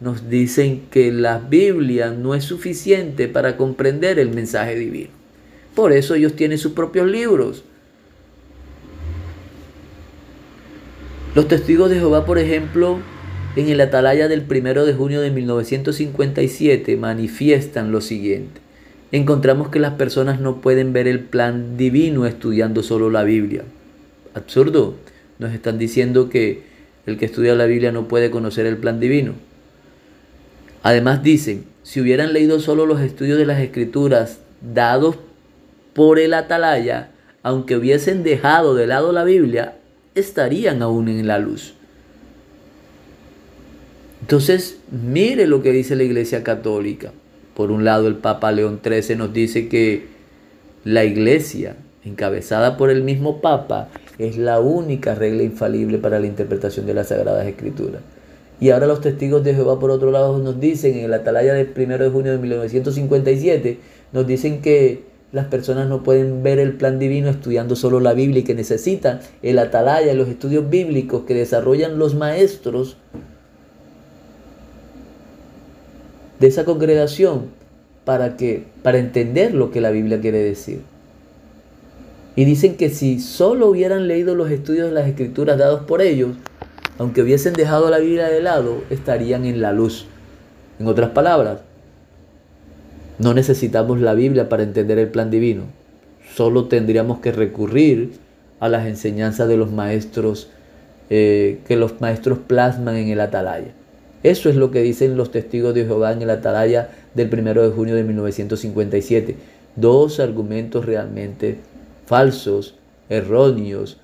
nos 0.00 0.30
dicen 0.30 0.82
que 0.90 1.12
la 1.12 1.38
Biblia 1.38 2.10
no 2.10 2.34
es 2.34 2.44
suficiente 2.44 3.28
para 3.28 3.56
comprender 3.56 4.18
el 4.18 4.30
mensaje 4.30 4.74
divino. 4.76 5.10
Por 5.74 5.92
eso 5.92 6.14
ellos 6.14 6.34
tienen 6.34 6.58
sus 6.58 6.72
propios 6.72 7.06
libros. 7.06 7.64
Los 11.34 11.46
testigos 11.46 11.90
de 11.90 11.96
Jehová, 11.96 12.24
por 12.24 12.38
ejemplo, 12.38 12.98
en 13.56 13.68
el 13.68 13.80
atalaya 13.80 14.26
del 14.26 14.46
1 14.48 14.84
de 14.84 14.94
junio 14.94 15.20
de 15.20 15.30
1957 15.30 16.96
manifiestan 16.96 17.92
lo 17.92 18.00
siguiente 18.00 18.60
encontramos 19.12 19.68
que 19.68 19.80
las 19.80 19.94
personas 19.94 20.40
no 20.40 20.60
pueden 20.60 20.92
ver 20.92 21.08
el 21.08 21.20
plan 21.20 21.76
divino 21.76 22.26
estudiando 22.26 22.82
solo 22.82 23.10
la 23.10 23.22
Biblia. 23.22 23.64
Absurdo. 24.34 24.94
Nos 25.38 25.52
están 25.52 25.78
diciendo 25.78 26.28
que 26.28 26.62
el 27.06 27.18
que 27.18 27.24
estudia 27.24 27.54
la 27.54 27.66
Biblia 27.66 27.92
no 27.92 28.08
puede 28.08 28.30
conocer 28.30 28.66
el 28.66 28.76
plan 28.76 29.00
divino. 29.00 29.32
Además 30.82 31.22
dicen, 31.22 31.64
si 31.82 32.00
hubieran 32.00 32.32
leído 32.32 32.60
solo 32.60 32.86
los 32.86 33.00
estudios 33.00 33.38
de 33.38 33.46
las 33.46 33.60
escrituras 33.60 34.40
dados 34.60 35.16
por 35.94 36.18
el 36.18 36.34
atalaya, 36.34 37.10
aunque 37.42 37.76
hubiesen 37.76 38.22
dejado 38.22 38.74
de 38.74 38.86
lado 38.86 39.12
la 39.12 39.24
Biblia, 39.24 39.76
estarían 40.14 40.82
aún 40.82 41.08
en 41.08 41.26
la 41.26 41.38
luz. 41.38 41.74
Entonces, 44.20 44.78
mire 44.90 45.46
lo 45.46 45.62
que 45.62 45.72
dice 45.72 45.96
la 45.96 46.04
Iglesia 46.04 46.44
Católica. 46.44 47.12
Por 47.60 47.72
un 47.72 47.84
lado, 47.84 48.08
el 48.08 48.14
Papa 48.14 48.52
León 48.52 48.80
XIII 48.82 49.16
nos 49.16 49.34
dice 49.34 49.68
que 49.68 50.06
la 50.82 51.04
iglesia, 51.04 51.76
encabezada 52.06 52.78
por 52.78 52.88
el 52.88 53.04
mismo 53.04 53.42
Papa, 53.42 53.88
es 54.16 54.38
la 54.38 54.60
única 54.60 55.14
regla 55.14 55.42
infalible 55.42 55.98
para 55.98 56.18
la 56.20 56.26
interpretación 56.26 56.86
de 56.86 56.94
las 56.94 57.08
Sagradas 57.08 57.46
Escrituras. 57.46 58.00
Y 58.62 58.70
ahora 58.70 58.86
los 58.86 59.02
testigos 59.02 59.44
de 59.44 59.54
Jehová, 59.54 59.78
por 59.78 59.90
otro 59.90 60.10
lado, 60.10 60.38
nos 60.38 60.58
dicen 60.58 60.96
en 60.96 61.04
el 61.04 61.12
atalaya 61.12 61.52
del 61.52 61.68
1 61.76 61.98
de 61.98 62.08
junio 62.08 62.32
de 62.32 62.38
1957, 62.38 63.78
nos 64.14 64.26
dicen 64.26 64.62
que 64.62 65.02
las 65.30 65.44
personas 65.44 65.86
no 65.86 66.02
pueden 66.02 66.42
ver 66.42 66.60
el 66.60 66.78
plan 66.78 66.98
divino 66.98 67.28
estudiando 67.28 67.76
solo 67.76 68.00
la 68.00 68.14
Biblia 68.14 68.40
y 68.40 68.44
que 68.44 68.54
necesitan 68.54 69.20
el 69.42 69.58
atalaya, 69.58 70.14
los 70.14 70.30
estudios 70.30 70.70
bíblicos 70.70 71.24
que 71.24 71.34
desarrollan 71.34 71.98
los 71.98 72.14
maestros 72.14 72.96
de 76.40 76.46
esa 76.46 76.64
congregación 76.64 77.46
para 78.04 78.36
que 78.36 78.64
para 78.82 78.98
entender 78.98 79.54
lo 79.54 79.70
que 79.70 79.80
la 79.80 79.90
Biblia 79.90 80.20
quiere 80.20 80.38
decir. 80.38 80.80
Y 82.34 82.44
dicen 82.44 82.76
que 82.76 82.90
si 82.90 83.20
solo 83.20 83.68
hubieran 83.68 84.08
leído 84.08 84.34
los 84.34 84.50
estudios 84.50 84.88
de 84.88 84.94
las 84.94 85.06
escrituras 85.06 85.58
dados 85.58 85.82
por 85.82 86.00
ellos, 86.00 86.36
aunque 86.98 87.22
hubiesen 87.22 87.52
dejado 87.52 87.90
la 87.90 87.98
Biblia 87.98 88.28
de 88.28 88.40
lado, 88.40 88.82
estarían 88.90 89.44
en 89.44 89.60
la 89.60 89.72
luz. 89.72 90.06
En 90.78 90.86
otras 90.86 91.10
palabras, 91.10 91.60
no 93.18 93.34
necesitamos 93.34 94.00
la 94.00 94.14
Biblia 94.14 94.48
para 94.48 94.62
entender 94.62 94.98
el 94.98 95.08
plan 95.08 95.30
divino. 95.30 95.64
Solo 96.34 96.68
tendríamos 96.68 97.20
que 97.20 97.32
recurrir 97.32 98.12
a 98.60 98.68
las 98.68 98.86
enseñanzas 98.86 99.48
de 99.48 99.56
los 99.56 99.70
maestros 99.72 100.48
eh, 101.10 101.60
que 101.66 101.76
los 101.76 102.00
maestros 102.00 102.38
plasman 102.38 102.96
en 102.96 103.08
el 103.08 103.20
atalaya. 103.20 103.72
Eso 104.22 104.50
es 104.50 104.56
lo 104.56 104.70
que 104.70 104.82
dicen 104.82 105.16
los 105.16 105.30
testigos 105.30 105.74
de 105.74 105.84
Jehová 105.84 106.12
en 106.12 106.22
el 106.22 106.30
atalaya 106.30 106.90
del 107.14 107.32
1 107.32 107.54
de 107.62 107.70
junio 107.70 107.94
de 107.94 108.04
1957. 108.04 109.36
Dos 109.76 110.20
argumentos 110.20 110.84
realmente 110.84 111.58
falsos, 112.06 112.74
erróneos, 113.08 113.98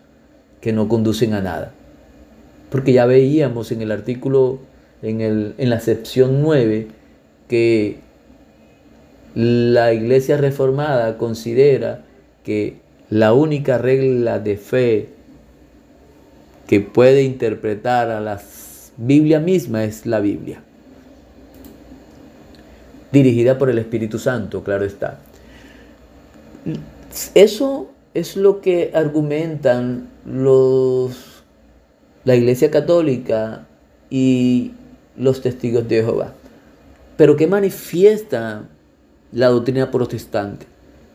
que 0.61 0.73
no 0.73 0.89
conducen 0.89 1.35
a 1.35 1.43
nada. 1.43 1.73
Porque 2.71 2.93
ya 2.93 3.05
veíamos 3.05 3.73
en 3.73 3.83
el 3.83 3.93
artículo, 3.93 4.59
en, 5.03 5.21
el, 5.21 5.55
en 5.59 5.71
la 5.71 5.81
sección 5.81 6.41
9, 6.41 6.89
que 7.49 7.99
la 9.35 9.93
iglesia 9.93 10.39
reformada 10.39 11.19
considera 11.19 12.05
que 12.43 12.79
la 13.11 13.35
única 13.35 13.77
regla 13.77 14.39
de 14.39 14.57
fe 14.57 15.09
que 16.67 16.81
puede 16.81 17.23
interpretar 17.23 18.11
a 18.11 18.21
las 18.21 18.43
Biblia 18.97 19.41
misma 19.41 19.85
es 19.85 20.07
la 20.07 20.21
Biblia. 20.21 20.63
Dirigida 23.13 23.59
por 23.59 23.71
el 23.71 23.79
Espíritu 23.79 24.19
Santo, 24.19 24.63
claro 24.63 24.85
está. 24.85 25.21
Eso 27.35 27.91
es 28.15 28.37
lo 28.37 28.61
que 28.61 28.91
argumentan 28.95 30.09
los 30.25 31.37
la 32.27 32.35
Iglesia 32.35 32.73
Católica 32.73 33.67
y 34.11 34.73
los 35.17 35.43
testigos 35.43 35.89
de 35.89 36.03
Jehová. 36.03 36.35
Pero 37.17 37.37
¿qué 37.37 37.47
manifiesta 37.47 38.65
la 39.33 39.47
doctrina 39.47 39.93
protestante? 39.93 40.67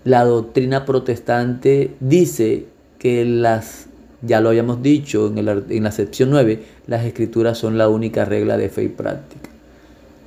La 0.06 0.24
doctrina 0.24 0.86
protestante 0.86 1.94
dice 2.00 2.66
que 2.98 3.26
las, 3.26 3.88
ya 4.22 4.40
lo 4.42 4.50
habíamos 4.50 4.82
dicho 4.82 5.34
en, 5.36 5.84
la 5.84 5.92
sección 5.92 6.30
9, 6.30 6.64
las 6.88 7.06
escrituras 7.06 7.58
son 7.58 7.78
la 7.78 7.90
única 7.90 8.26
regla 8.26 8.58
de 8.58 8.70
fe 8.70 8.84
y 8.84 8.90
práctica. 8.90 9.50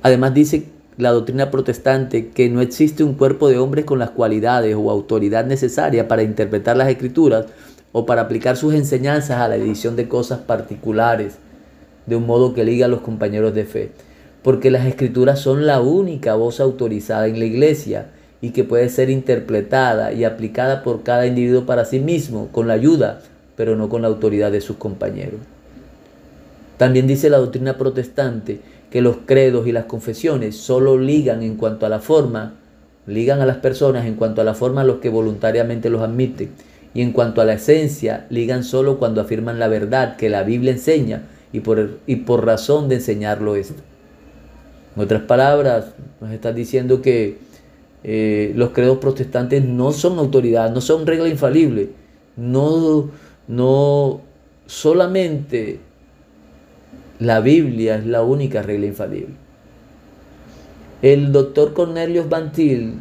Además 0.03 0.33
dice 0.33 0.65
la 0.97 1.11
doctrina 1.11 1.51
protestante 1.51 2.29
que 2.29 2.49
no 2.49 2.61
existe 2.61 3.03
un 3.03 3.15
cuerpo 3.15 3.49
de 3.49 3.57
hombres 3.57 3.85
con 3.85 3.99
las 3.99 4.11
cualidades 4.11 4.75
o 4.77 4.91
autoridad 4.91 5.45
necesaria 5.45 6.07
para 6.07 6.23
interpretar 6.23 6.77
las 6.77 6.89
escrituras 6.89 7.47
o 7.91 8.05
para 8.05 8.21
aplicar 8.21 8.57
sus 8.57 8.73
enseñanzas 8.73 9.39
a 9.39 9.47
la 9.47 9.55
edición 9.55 9.95
de 9.95 10.07
cosas 10.07 10.39
particulares 10.39 11.35
de 12.05 12.15
un 12.15 12.25
modo 12.25 12.53
que 12.53 12.63
liga 12.63 12.85
a 12.85 12.89
los 12.89 13.01
compañeros 13.01 13.53
de 13.55 13.65
fe. 13.65 13.91
Porque 14.43 14.69
las 14.69 14.85
escrituras 14.85 15.39
son 15.39 15.65
la 15.65 15.81
única 15.81 16.35
voz 16.35 16.59
autorizada 16.59 17.27
en 17.27 17.39
la 17.39 17.45
iglesia 17.45 18.11
y 18.41 18.51
que 18.51 18.63
puede 18.63 18.89
ser 18.89 19.09
interpretada 19.09 20.13
y 20.13 20.23
aplicada 20.23 20.83
por 20.83 21.03
cada 21.03 21.25
individuo 21.25 21.65
para 21.65 21.85
sí 21.85 21.99
mismo, 21.99 22.49
con 22.51 22.67
la 22.67 22.73
ayuda, 22.73 23.21
pero 23.55 23.75
no 23.75 23.89
con 23.89 24.01
la 24.01 24.07
autoridad 24.07 24.51
de 24.51 24.61
sus 24.61 24.77
compañeros. 24.77 25.39
También 26.77 27.07
dice 27.07 27.29
la 27.29 27.37
doctrina 27.37 27.77
protestante 27.77 28.59
que 28.89 29.01
los 29.01 29.17
credos 29.25 29.67
y 29.67 29.71
las 29.71 29.85
confesiones 29.85 30.57
solo 30.57 30.97
ligan 30.97 31.41
en 31.41 31.55
cuanto 31.55 31.85
a 31.85 31.89
la 31.89 31.99
forma, 31.99 32.55
ligan 33.07 33.41
a 33.41 33.45
las 33.45 33.57
personas 33.57 34.05
en 34.05 34.15
cuanto 34.15 34.41
a 34.41 34.43
la 34.43 34.53
forma 34.53 34.81
a 34.81 34.85
los 34.85 34.97
que 34.97 35.09
voluntariamente 35.09 35.89
los 35.89 36.01
admiten, 36.01 36.49
y 36.93 37.01
en 37.01 37.11
cuanto 37.11 37.41
a 37.41 37.45
la 37.45 37.53
esencia, 37.53 38.25
ligan 38.29 38.63
solo 38.63 38.97
cuando 38.97 39.21
afirman 39.21 39.59
la 39.59 39.67
verdad 39.67 40.15
que 40.15 40.29
la 40.29 40.43
Biblia 40.43 40.71
enseña 40.71 41.23
y 41.51 41.59
por, 41.59 41.99
y 42.07 42.17
por 42.17 42.45
razón 42.45 42.87
de 42.87 42.95
enseñarlo 42.95 43.55
esto. 43.55 43.81
En 44.95 45.03
otras 45.03 45.23
palabras, 45.23 45.87
nos 46.21 46.31
está 46.31 46.53
diciendo 46.53 47.01
que 47.01 47.37
eh, 48.03 48.53
los 48.55 48.69
credos 48.69 48.99
protestantes 48.99 49.65
no 49.65 49.91
son 49.91 50.19
autoridad, 50.19 50.71
no 50.71 50.79
son 50.79 51.05
regla 51.05 51.27
infalible, 51.27 51.89
no, 52.37 53.09
no 53.47 54.21
solamente 54.65 55.79
la 57.19 57.39
Biblia 57.39 57.95
es 57.95 58.05
la 58.05 58.23
única 58.23 58.61
regla 58.61 58.87
infalible. 58.87 59.35
El 61.01 61.31
doctor 61.31 61.73
Cornelius 61.73 62.27
Bantil 62.27 62.95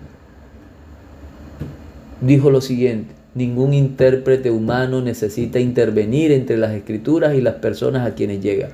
dijo 2.20 2.50
lo 2.50 2.60
siguiente, 2.60 3.14
ningún 3.34 3.74
intérprete 3.74 4.50
humano 4.50 5.00
necesita 5.00 5.58
intervenir 5.58 6.32
entre 6.32 6.56
las 6.56 6.72
escrituras 6.72 7.34
y 7.34 7.40
las 7.40 7.54
personas 7.54 8.06
a 8.06 8.14
quienes 8.14 8.40
llega. 8.42 8.68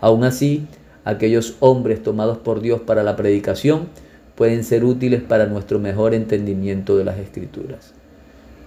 Aún 0.00 0.24
así, 0.24 0.66
aquellos 1.04 1.56
hombres 1.60 2.02
tomados 2.02 2.38
por 2.38 2.60
Dios 2.60 2.80
para 2.80 3.02
la 3.02 3.16
predicación 3.16 3.88
pueden 4.34 4.64
ser 4.64 4.84
útiles 4.84 5.22
para 5.22 5.46
nuestro 5.46 5.78
mejor 5.78 6.14
entendimiento 6.14 6.96
de 6.96 7.04
las 7.04 7.18
escrituras. 7.18 7.94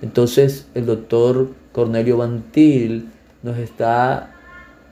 Entonces, 0.02 0.68
el 0.76 0.86
doctor 0.86 1.50
Cornelio 1.78 2.18
Bantil 2.18 3.08
nos 3.44 3.56
está 3.60 4.32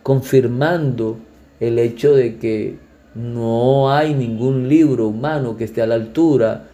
confirmando 0.03 1.17
el 1.59 1.79
hecho 1.79 2.13
de 2.13 2.37
que 2.37 2.77
no 3.15 3.91
hay 3.91 4.13
ningún 4.13 4.69
libro 4.69 5.07
humano 5.07 5.57
que 5.57 5.63
esté 5.63 5.81
a 5.81 5.87
la 5.87 5.95
altura, 5.95 6.67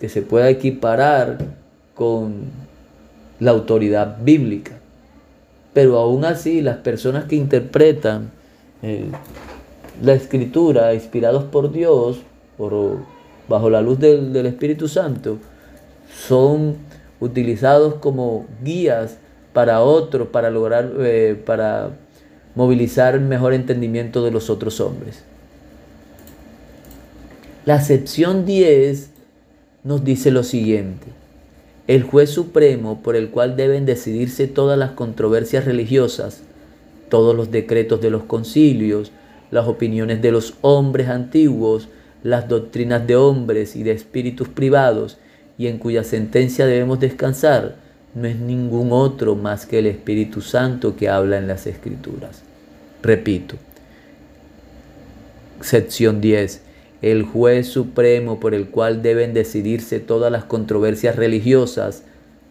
que 0.00 0.08
se 0.08 0.22
pueda 0.22 0.48
equiparar 0.48 1.36
con 1.94 2.36
la 3.38 3.50
autoridad 3.50 4.16
bíblica. 4.22 4.78
Pero 5.74 5.98
aún 5.98 6.24
así, 6.24 6.62
las 6.62 6.78
personas 6.78 7.26
que 7.26 7.36
interpretan 7.36 8.30
eh, 8.80 9.10
la 10.02 10.14
escritura, 10.14 10.94
inspirados 10.94 11.44
por 11.44 11.70
Dios, 11.70 12.22
por, 12.56 12.96
bajo 13.46 13.68
la 13.68 13.82
luz 13.82 13.98
del, 13.98 14.46
Espíritu 14.46 14.88
Santo, 14.88 15.36
son 16.26 16.76
utilizados 17.20 17.96
como 17.96 18.46
guías 18.62 19.18
para 19.54 19.80
otros, 19.80 20.28
para 20.28 20.50
lograr, 20.50 20.92
eh, 20.98 21.40
para 21.46 21.92
movilizar 22.54 23.18
mejor 23.20 23.54
entendimiento 23.54 24.22
de 24.22 24.30
los 24.30 24.50
otros 24.50 24.80
hombres. 24.80 25.22
La 27.64 27.80
sección 27.80 28.44
10 28.44 29.08
nos 29.84 30.04
dice 30.04 30.30
lo 30.30 30.42
siguiente. 30.42 31.06
El 31.86 32.02
juez 32.02 32.30
supremo 32.30 33.00
por 33.02 33.16
el 33.16 33.30
cual 33.30 33.56
deben 33.56 33.86
decidirse 33.86 34.48
todas 34.48 34.78
las 34.78 34.90
controversias 34.90 35.64
religiosas, 35.64 36.42
todos 37.08 37.34
los 37.34 37.50
decretos 37.50 38.00
de 38.00 38.10
los 38.10 38.24
concilios, 38.24 39.12
las 39.50 39.66
opiniones 39.68 40.20
de 40.20 40.32
los 40.32 40.54
hombres 40.62 41.08
antiguos, 41.08 41.88
las 42.22 42.48
doctrinas 42.48 43.06
de 43.06 43.16
hombres 43.16 43.76
y 43.76 43.82
de 43.82 43.92
espíritus 43.92 44.48
privados, 44.48 45.18
y 45.56 45.68
en 45.68 45.78
cuya 45.78 46.02
sentencia 46.02 46.66
debemos 46.66 46.98
descansar, 46.98 47.76
no 48.14 48.28
es 48.28 48.36
ningún 48.36 48.92
otro 48.92 49.34
más 49.34 49.66
que 49.66 49.80
el 49.80 49.86
Espíritu 49.86 50.40
Santo 50.40 50.96
que 50.96 51.08
habla 51.08 51.38
en 51.38 51.48
las 51.48 51.66
Escrituras. 51.66 52.42
Repito, 53.02 53.56
sección 55.60 56.20
10. 56.20 56.62
El 57.02 57.24
juez 57.24 57.66
supremo 57.66 58.40
por 58.40 58.54
el 58.54 58.68
cual 58.68 59.02
deben 59.02 59.34
decidirse 59.34 60.00
todas 60.00 60.30
las 60.32 60.44
controversias 60.44 61.16
religiosas, 61.16 62.04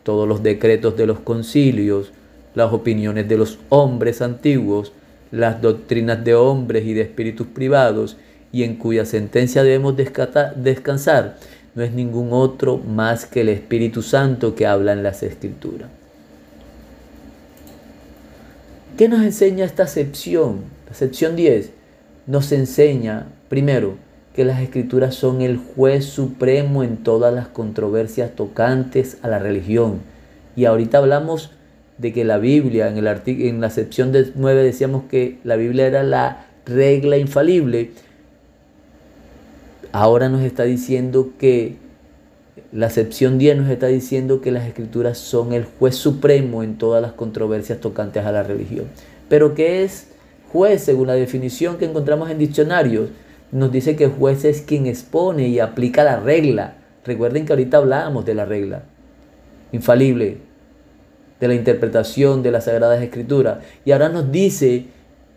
todos 0.03 0.27
los 0.27 0.43
decretos 0.43 0.97
de 0.97 1.07
los 1.07 1.19
concilios, 1.19 2.11
las 2.55 2.71
opiniones 2.71 3.27
de 3.27 3.37
los 3.37 3.57
hombres 3.69 4.21
antiguos, 4.21 4.91
las 5.31 5.61
doctrinas 5.61 6.23
de 6.23 6.35
hombres 6.35 6.85
y 6.85 6.93
de 6.93 7.01
espíritus 7.01 7.47
privados, 7.47 8.17
y 8.51 8.63
en 8.63 8.75
cuya 8.75 9.05
sentencia 9.05 9.63
debemos 9.63 9.95
descansar, 9.97 11.37
no 11.75 11.83
es 11.83 11.91
ningún 11.91 12.29
otro 12.31 12.77
más 12.77 13.25
que 13.25 13.41
el 13.41 13.49
Espíritu 13.49 14.01
Santo 14.01 14.55
que 14.55 14.67
habla 14.67 14.93
en 14.93 15.03
las 15.03 15.23
Escrituras. 15.23 15.89
¿Qué 18.97 19.09
nos 19.09 19.23
enseña 19.23 19.65
esta 19.65 19.87
sección? 19.87 20.61
La 20.87 20.93
sección 20.93 21.35
10 21.35 21.71
nos 22.27 22.51
enseña, 22.51 23.25
primero, 23.49 23.95
que 24.35 24.45
las 24.45 24.61
escrituras 24.61 25.15
son 25.15 25.41
el 25.41 25.57
juez 25.57 26.05
supremo 26.05 26.83
en 26.83 26.97
todas 26.97 27.33
las 27.33 27.47
controversias 27.47 28.35
tocantes 28.35 29.17
a 29.21 29.27
la 29.27 29.39
religión. 29.39 30.01
Y 30.55 30.65
ahorita 30.65 30.99
hablamos 30.99 31.51
de 31.97 32.13
que 32.13 32.23
la 32.23 32.37
Biblia, 32.37 32.87
en, 32.87 32.97
el 32.97 33.07
en 33.25 33.61
la 33.61 33.69
sección 33.69 34.11
9 34.35 34.63
decíamos 34.63 35.03
que 35.09 35.39
la 35.43 35.55
Biblia 35.55 35.87
era 35.87 36.03
la 36.03 36.47
regla 36.65 37.17
infalible. 37.17 37.91
Ahora 39.93 40.27
nos 40.27 40.41
está 40.41 40.63
diciendo 40.63 41.33
que 41.37 41.75
la 42.71 42.89
sección 42.89 43.37
10 43.37 43.57
nos 43.57 43.69
está 43.69 43.85
diciendo 43.85 44.41
que 44.41 44.51
las 44.51 44.65
escrituras 44.65 45.19
son 45.19 45.53
el 45.53 45.65
juez 45.65 45.93
supremo 45.93 46.63
en 46.63 46.79
todas 46.79 46.99
las 46.99 47.11
controversias 47.11 47.79
tocantes 47.79 48.25
a 48.25 48.31
la 48.31 48.41
religión. 48.41 48.87
Pero 49.29 49.53
¿qué 49.53 49.83
es 49.83 50.07
juez 50.51 50.81
según 50.81 51.05
la 51.05 51.13
definición 51.13 51.77
que 51.77 51.85
encontramos 51.85 52.31
en 52.31 52.39
diccionarios? 52.39 53.11
Nos 53.51 53.71
dice 53.71 53.95
que 53.95 54.07
juez 54.07 54.45
es 54.45 54.61
quien 54.61 54.87
expone 54.87 55.47
y 55.47 55.59
aplica 55.59 56.03
la 56.03 56.19
regla. 56.19 56.77
Recuerden 57.05 57.45
que 57.45 57.53
ahorita 57.53 57.77
hablábamos 57.77 58.25
de 58.25 58.33
la 58.33 58.45
regla 58.45 58.85
infalible, 59.73 60.37
de 61.39 61.47
la 61.47 61.53
interpretación 61.53 62.41
de 62.41 62.49
las 62.49 62.65
Sagradas 62.65 63.03
Escrituras. 63.03 63.59
Y 63.85 63.91
ahora 63.91 64.09
nos 64.09 64.31
dice 64.31 64.87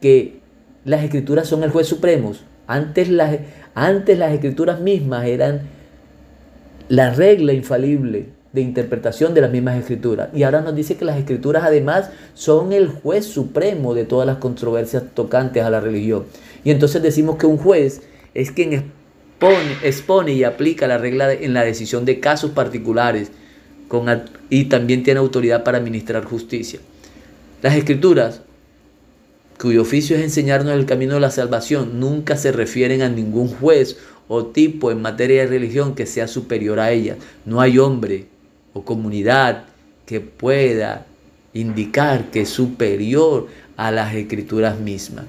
que 0.00 0.40
las 0.86 1.04
escrituras 1.04 1.46
son 1.46 1.62
el 1.62 1.70
juez 1.70 1.86
supremo. 1.86 2.32
Antes 2.66 3.08
las, 3.08 3.38
antes 3.74 4.18
las 4.18 4.32
escrituras 4.32 4.80
mismas 4.80 5.26
eran 5.26 5.62
la 6.88 7.10
regla 7.10 7.52
infalible 7.52 8.26
de 8.52 8.60
interpretación 8.62 9.34
de 9.34 9.42
las 9.42 9.50
mismas 9.50 9.78
escrituras. 9.78 10.30
Y 10.34 10.42
ahora 10.42 10.62
nos 10.62 10.74
dice 10.74 10.96
que 10.96 11.04
las 11.04 11.18
escrituras 11.18 11.62
además 11.64 12.10
son 12.34 12.72
el 12.72 12.88
juez 12.88 13.26
supremo 13.26 13.94
de 13.94 14.04
todas 14.04 14.26
las 14.26 14.38
controversias 14.38 15.04
tocantes 15.14 15.62
a 15.62 15.70
la 15.70 15.80
religión. 15.80 16.24
Y 16.64 16.70
entonces 16.70 17.02
decimos 17.02 17.36
que 17.36 17.46
un 17.46 17.58
juez 17.58 18.02
es 18.34 18.50
quien 18.50 18.72
expone, 18.72 19.76
expone 19.82 20.32
y 20.32 20.44
aplica 20.44 20.86
la 20.86 20.98
regla 20.98 21.32
en 21.32 21.52
la 21.54 21.64
decisión 21.64 22.04
de 22.04 22.18
casos 22.18 22.52
particulares 22.52 23.30
con, 23.88 24.06
y 24.48 24.64
también 24.64 25.02
tiene 25.02 25.20
autoridad 25.20 25.62
para 25.62 25.78
administrar 25.78 26.24
justicia. 26.24 26.80
Las 27.62 27.76
escrituras, 27.76 28.42
cuyo 29.60 29.82
oficio 29.82 30.16
es 30.16 30.22
enseñarnos 30.22 30.74
el 30.74 30.86
camino 30.86 31.14
de 31.14 31.20
la 31.20 31.30
salvación, 31.30 31.98
nunca 31.98 32.36
se 32.36 32.52
refieren 32.52 33.02
a 33.02 33.08
ningún 33.08 33.48
juez 33.48 33.96
o 34.28 34.46
tipo 34.46 34.90
en 34.90 35.02
materia 35.02 35.42
de 35.42 35.48
religión 35.48 35.94
que 35.94 36.06
sea 36.06 36.28
superior 36.28 36.80
a 36.80 36.90
ella. 36.90 37.16
No 37.44 37.60
hay 37.60 37.78
hombre 37.78 38.26
o 38.72 38.82
comunidad 38.82 39.64
que 40.04 40.20
pueda 40.20 41.06
indicar 41.54 42.30
que 42.30 42.42
es 42.42 42.48
superior 42.48 43.48
a 43.76 43.90
las 43.90 44.14
escrituras 44.14 44.78
mismas. 44.78 45.24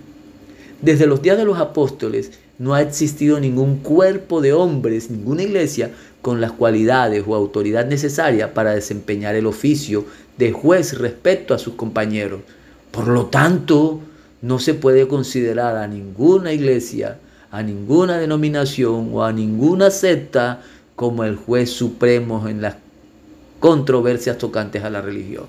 Desde 0.82 1.08
los 1.08 1.22
días 1.22 1.38
de 1.38 1.46
los 1.46 1.58
apóstoles 1.58 2.32
no 2.60 2.74
ha 2.74 2.82
existido 2.82 3.40
ningún 3.40 3.78
cuerpo 3.78 4.42
de 4.42 4.54
hombres, 4.54 5.10
ninguna 5.10 5.44
iglesia 5.44 5.92
con 6.22 6.42
las 6.42 6.52
cualidades 6.52 7.24
o 7.26 7.36
autoridad 7.36 7.86
necesaria 7.86 8.54
para 8.54 8.76
desempeñar 8.76 9.36
el 9.36 9.46
oficio 9.46 10.06
de 10.38 10.52
juez 10.52 10.98
respecto 10.98 11.54
a 11.54 11.60
sus 11.60 11.76
compañeros. 11.76 12.42
Por 12.92 13.08
lo 13.08 13.28
tanto, 13.28 14.02
no 14.42 14.60
se 14.60 14.74
puede 14.74 15.08
considerar 15.08 15.78
a 15.78 15.88
ninguna 15.88 16.54
iglesia, 16.54 17.20
a 17.52 17.64
ninguna 17.64 18.18
denominación 18.18 19.10
o 19.14 19.24
a 19.24 19.32
ninguna 19.32 19.90
secta 19.90 20.62
como 20.96 21.24
el 21.24 21.36
juez 21.36 21.70
supremo 21.70 22.48
en 22.48 22.62
las 22.62 22.76
controversias 23.60 24.38
tocantes 24.38 24.84
a 24.84 24.90
la 24.90 25.02
religión. 25.02 25.46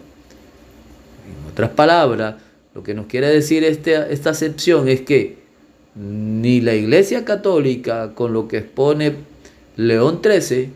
En 1.27 1.51
otras 1.51 1.71
palabras, 1.71 2.37
lo 2.75 2.83
que 2.83 2.95
nos 2.95 3.07
quiere 3.07 3.29
decir 3.29 3.65
este, 3.65 4.13
esta 4.13 4.31
acepción 4.31 4.89
es 4.89 5.03
que 5.03 5.39
ni 5.95 6.61
la 6.61 6.75
Iglesia 6.75 7.25
Católica, 7.25 8.15
con 8.15 8.33
lo 8.33 8.47
que 8.47 8.59
expone 8.59 9.17
León 9.77 10.21
XIII, 10.23 10.71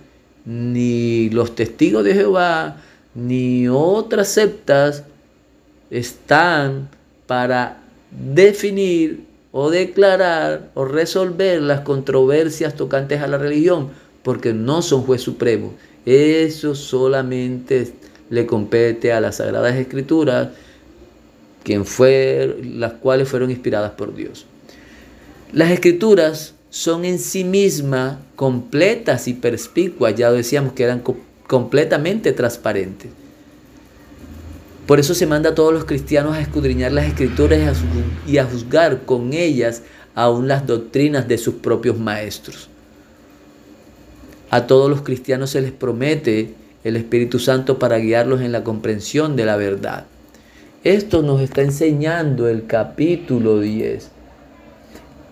ni 0.45 1.31
los 1.31 1.55
testigos 1.55 2.05
de 2.05 2.15
Jehová, 2.15 2.79
ni 3.15 3.69
otras 3.69 4.29
sectas 4.29 5.05
están 5.91 6.89
para 7.27 7.82
definir 8.13 9.25
o 9.53 9.71
declarar 9.71 10.71
o 10.75 10.85
resolver 10.85 11.61
las 11.63 11.81
controversias 11.81 12.75
tocantes 12.75 13.21
a 13.21 13.27
la 13.27 13.39
religión, 13.39 13.91
porque 14.23 14.53
no 14.53 14.83
son 14.83 15.03
juez 15.03 15.21
supremo. 15.21 15.75
Eso 16.07 16.75
solamente 16.75 17.93
le 18.31 18.47
compete 18.47 19.13
a 19.13 19.21
las 19.21 19.37
Sagradas 19.37 19.77
Escrituras, 19.77 20.49
quien 21.63 21.85
fue, 21.85 22.57
las 22.75 22.95
cuales 22.95 23.29
fueron 23.29 23.51
inspiradas 23.51 23.93
por 23.93 24.15
Dios. 24.15 24.47
Las 25.53 25.71
Escrituras 25.71 26.55
son 26.71 27.05
en 27.05 27.19
sí 27.19 27.45
mismas 27.45 28.17
completas 28.35 29.29
y 29.29 29.35
perspicuas, 29.35 30.15
ya 30.15 30.33
decíamos 30.33 30.73
que 30.73 30.85
eran 30.85 31.03
completamente 31.47 32.33
transparentes. 32.33 33.11
Por 34.87 34.99
eso 34.99 35.15
se 35.15 35.27
manda 35.27 35.51
a 35.51 35.55
todos 35.55 35.73
los 35.73 35.85
cristianos 35.85 36.35
a 36.35 36.41
escudriñar 36.41 36.93
las 36.93 37.07
escrituras 37.07 37.79
y 38.27 38.39
a 38.39 38.45
juzgar 38.45 39.03
con 39.05 39.33
ellas 39.33 39.83
aún 40.15 40.49
las 40.49 40.67
doctrinas 40.67 41.29
de 41.29 41.39
sus 41.39 41.55
propios 41.55 41.99
maestros. 41.99 42.69
A 44.51 44.67
todos 44.67 44.91
los 44.91 45.03
cristianos 45.03 45.51
se 45.51 45.63
les 45.63 45.73
promete 45.73 46.55
el 46.85 46.97
Espíritu 46.97 47.39
Santo 47.39 47.79
para 47.79 47.99
guiarlos 47.99 48.41
en 48.41 48.53
la 48.53 48.65
comprensión 48.65 49.37
de 49.37 49.47
la 49.47 49.57
verdad. 49.57 50.05
Esto 50.85 51.23
nos 51.23 51.41
está 51.41 51.63
enseñando 51.63 52.49
el 52.49 52.67
capítulo 52.67 53.61
10. 53.61 54.11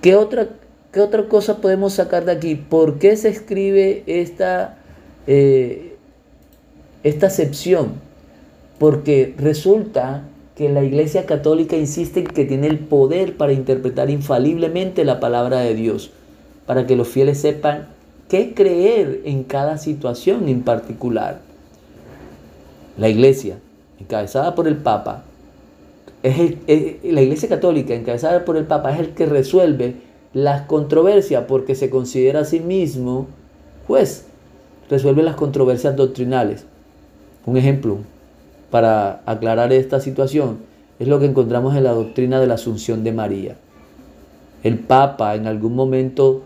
¿Qué 0.01 0.15
otra, 0.15 0.49
qué 0.93 1.01
otra 1.01 1.29
cosa 1.29 1.61
podemos 1.61 1.95
sacar 1.95 2.25
de 2.25 2.33
aquí? 2.33 2.55
¿Por 2.55 2.99
qué 2.99 3.17
se 3.17 3.29
escribe 3.29 4.05
esta, 4.07 4.79
eh, 5.27 5.97
esta 7.03 7.29
sección? 7.31 8.10
Porque 8.81 9.35
resulta 9.37 10.23
que 10.57 10.71
la 10.71 10.83
Iglesia 10.83 11.27
Católica 11.27 11.77
insiste 11.77 12.21
en 12.21 12.27
que 12.27 12.47
tiene 12.47 12.67
el 12.67 12.79
poder 12.79 13.37
para 13.37 13.53
interpretar 13.53 14.09
infaliblemente 14.09 15.05
la 15.05 15.21
palabra 15.21 15.61
de 15.61 15.75
Dios, 15.75 16.13
para 16.65 16.87
que 16.87 16.97
los 16.97 17.07
fieles 17.07 17.39
sepan 17.39 17.89
qué 18.31 18.55
creer 18.55 19.21
en 19.27 19.45
cada 19.45 19.77
situación 19.77 20.49
en 20.49 20.63
particular. 20.63 21.43
La 22.97 23.11
Iglesia, 23.11 23.59
encabezada 24.01 24.55
por 24.55 24.67
el 24.67 24.79
Papa, 24.79 25.25
es 26.23 26.57
la 27.05 27.21
Iglesia 27.21 27.51
Católica, 27.51 27.93
encabezada 27.95 28.47
por 28.47 28.57
el 28.57 28.65
Papa, 28.65 28.95
es 28.95 29.01
el 29.01 29.11
que 29.11 29.27
resuelve 29.27 29.97
las 30.33 30.63
controversias 30.63 31.45
porque 31.47 31.75
se 31.75 31.91
considera 31.91 32.41
a 32.41 32.45
sí 32.47 32.61
mismo 32.61 33.27
juez, 33.87 34.25
resuelve 34.89 35.23
las 35.23 35.35
controversias 35.35 35.97
doctrinales. 35.97 36.65
Un 37.45 37.59
ejemplo, 37.59 37.99
para 38.71 39.23
aclarar 39.27 39.73
esta 39.73 40.01
situación 40.01 40.59
es 40.99 41.09
lo 41.09 41.19
que 41.19 41.27
encontramos 41.27 41.77
en 41.77 41.85
la 41.85 41.93
doctrina 41.93 42.41
de 42.41 42.47
la 42.47 42.55
Asunción 42.55 43.05
de 43.05 43.13
María. 43.13 43.57
El 44.63 44.79
Papa 44.79 45.35
en 45.35 45.47
algún 45.47 45.75
momento 45.75 46.43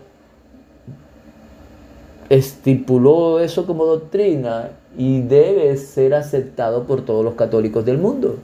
estipuló 2.29 3.39
eso 3.39 3.65
como 3.65 3.85
doctrina 3.85 4.69
y 4.97 5.21
debe 5.21 5.75
ser 5.77 6.13
aceptado 6.13 6.83
por 6.83 7.03
todos 7.03 7.23
los 7.23 7.35
católicos 7.35 7.85
del 7.85 7.97
mundo. 7.97 8.37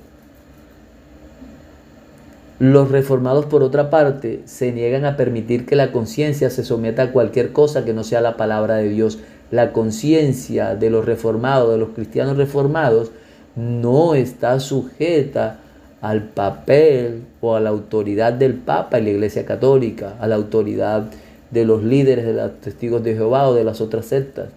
Los 2.59 2.91
reformados, 2.91 3.47
por 3.47 3.63
otra 3.63 3.89
parte, 3.89 4.41
se 4.45 4.71
niegan 4.71 5.05
a 5.05 5.17
permitir 5.17 5.65
que 5.65 5.75
la 5.75 5.91
conciencia 5.91 6.51
se 6.51 6.63
someta 6.63 7.03
a 7.03 7.11
cualquier 7.11 7.53
cosa 7.53 7.85
que 7.85 7.93
no 7.93 8.03
sea 8.03 8.21
la 8.21 8.37
palabra 8.37 8.75
de 8.75 8.89
Dios. 8.89 9.17
La 9.49 9.73
conciencia 9.73 10.75
de 10.75 10.91
los 10.91 11.05
reformados, 11.05 11.71
de 11.71 11.79
los 11.79 11.89
cristianos 11.89 12.37
reformados, 12.37 13.11
no 13.55 14.15
está 14.15 14.59
sujeta 14.59 15.59
al 16.01 16.23
papel 16.23 17.23
o 17.41 17.55
a 17.55 17.59
la 17.59 17.69
autoridad 17.69 18.33
del 18.33 18.55
Papa 18.55 18.97
en 18.97 19.05
la 19.05 19.09
Iglesia 19.11 19.45
Católica, 19.45 20.15
a 20.19 20.27
la 20.27 20.35
autoridad 20.35 21.05
de 21.51 21.65
los 21.65 21.83
líderes 21.83 22.25
de 22.25 22.33
los 22.33 22.59
testigos 22.61 23.03
de 23.03 23.13
Jehová 23.13 23.47
o 23.47 23.53
de 23.53 23.63
las 23.63 23.81
otras 23.81 24.05
sectas, 24.05 24.49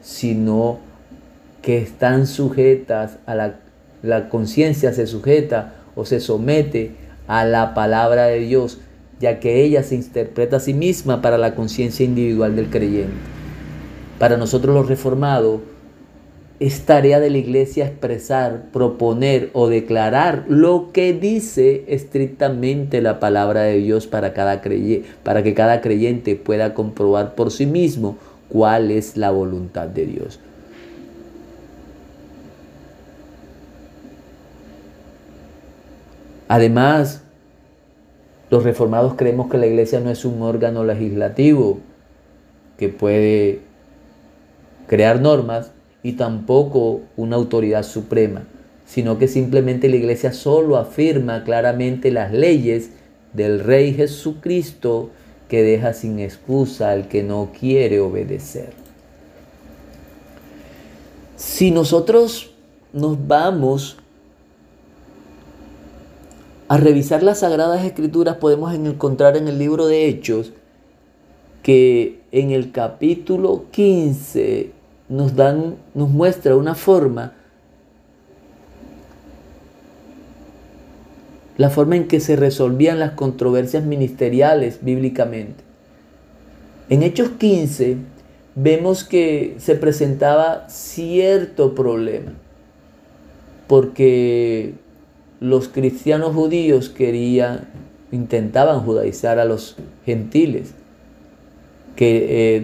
sino 0.00 0.78
que 1.60 1.78
están 1.78 2.26
sujetas 2.26 3.18
a 3.26 3.34
la, 3.34 3.56
la 4.02 4.28
conciencia 4.28 4.92
se 4.92 5.06
sujeta 5.06 5.74
o 5.94 6.04
se 6.04 6.20
somete 6.20 6.92
a 7.26 7.44
la 7.44 7.74
palabra 7.74 8.26
de 8.26 8.40
Dios, 8.40 8.78
ya 9.20 9.40
que 9.40 9.62
ella 9.64 9.82
se 9.82 9.94
interpreta 9.94 10.56
a 10.56 10.60
sí 10.60 10.74
misma 10.74 11.22
para 11.22 11.38
la 11.38 11.54
conciencia 11.54 12.04
individual 12.04 12.56
del 12.56 12.68
creyente. 12.68 13.12
Para 14.18 14.36
nosotros 14.36 14.74
los 14.74 14.88
reformados, 14.88 15.60
es 16.62 16.82
tarea 16.82 17.18
de 17.18 17.28
la 17.28 17.38
iglesia 17.38 17.86
expresar, 17.86 18.66
proponer 18.72 19.50
o 19.52 19.66
declarar 19.66 20.44
lo 20.46 20.92
que 20.92 21.12
dice 21.12 21.84
estrictamente 21.88 23.02
la 23.02 23.18
palabra 23.18 23.62
de 23.62 23.78
Dios 23.78 24.06
para, 24.06 24.32
cada 24.32 24.62
para 25.24 25.42
que 25.42 25.54
cada 25.54 25.80
creyente 25.80 26.36
pueda 26.36 26.72
comprobar 26.72 27.34
por 27.34 27.50
sí 27.50 27.66
mismo 27.66 28.16
cuál 28.48 28.92
es 28.92 29.16
la 29.16 29.32
voluntad 29.32 29.88
de 29.88 30.06
Dios. 30.06 30.38
Además, 36.46 37.24
los 38.50 38.62
reformados 38.62 39.14
creemos 39.16 39.50
que 39.50 39.58
la 39.58 39.66
iglesia 39.66 39.98
no 39.98 40.10
es 40.10 40.24
un 40.24 40.40
órgano 40.42 40.84
legislativo 40.84 41.80
que 42.78 42.88
puede 42.88 43.62
crear 44.86 45.20
normas, 45.20 45.72
y 46.02 46.12
tampoco 46.12 47.02
una 47.16 47.36
autoridad 47.36 47.84
suprema, 47.84 48.44
sino 48.86 49.18
que 49.18 49.28
simplemente 49.28 49.88
la 49.88 49.96
iglesia 49.96 50.32
solo 50.32 50.76
afirma 50.76 51.44
claramente 51.44 52.10
las 52.10 52.32
leyes 52.32 52.90
del 53.32 53.60
Rey 53.60 53.94
Jesucristo 53.94 55.10
que 55.48 55.62
deja 55.62 55.92
sin 55.92 56.18
excusa 56.18 56.90
al 56.90 57.08
que 57.08 57.22
no 57.22 57.50
quiere 57.58 58.00
obedecer. 58.00 58.72
Si 61.36 61.70
nosotros 61.70 62.52
nos 62.92 63.26
vamos 63.26 63.96
a 66.68 66.76
revisar 66.78 67.22
las 67.22 67.40
Sagradas 67.40 67.84
Escrituras, 67.84 68.36
podemos 68.36 68.72
encontrar 68.74 69.36
en 69.36 69.48
el 69.48 69.58
libro 69.58 69.86
de 69.86 70.06
Hechos 70.06 70.52
que 71.62 72.20
en 72.32 72.50
el 72.50 72.72
capítulo 72.72 73.66
15 73.70 74.81
nos, 75.12 75.36
dan, 75.36 75.76
nos 75.94 76.08
muestra 76.08 76.56
una 76.56 76.74
forma, 76.74 77.34
la 81.58 81.68
forma 81.68 81.96
en 81.96 82.08
que 82.08 82.18
se 82.18 82.34
resolvían 82.34 82.98
las 82.98 83.12
controversias 83.12 83.84
ministeriales 83.84 84.78
bíblicamente. 84.82 85.62
En 86.88 87.02
Hechos 87.02 87.28
15 87.38 87.98
vemos 88.54 89.04
que 89.04 89.54
se 89.58 89.74
presentaba 89.74 90.66
cierto 90.70 91.74
problema, 91.74 92.32
porque 93.66 94.72
los 95.40 95.68
cristianos 95.68 96.34
judíos 96.34 96.88
querían, 96.88 97.68
intentaban 98.12 98.80
judaizar 98.80 99.38
a 99.38 99.44
los 99.44 99.76
gentiles, 100.06 100.72
que 101.96 102.56
eh, 102.56 102.60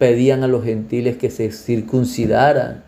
pedían 0.00 0.42
a 0.44 0.48
los 0.48 0.64
gentiles 0.64 1.18
que 1.18 1.28
se 1.28 1.52
circuncidaran 1.52 2.82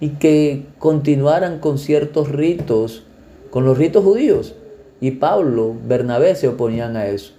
y 0.00 0.08
que 0.12 0.64
continuaran 0.78 1.58
con 1.58 1.76
ciertos 1.76 2.32
ritos, 2.32 3.02
con 3.50 3.66
los 3.66 3.76
ritos 3.76 4.02
judíos. 4.02 4.54
Y 4.98 5.10
Pablo, 5.10 5.76
Bernabé 5.86 6.34
se 6.34 6.48
oponían 6.48 6.96
a 6.96 7.06
eso. 7.06 7.34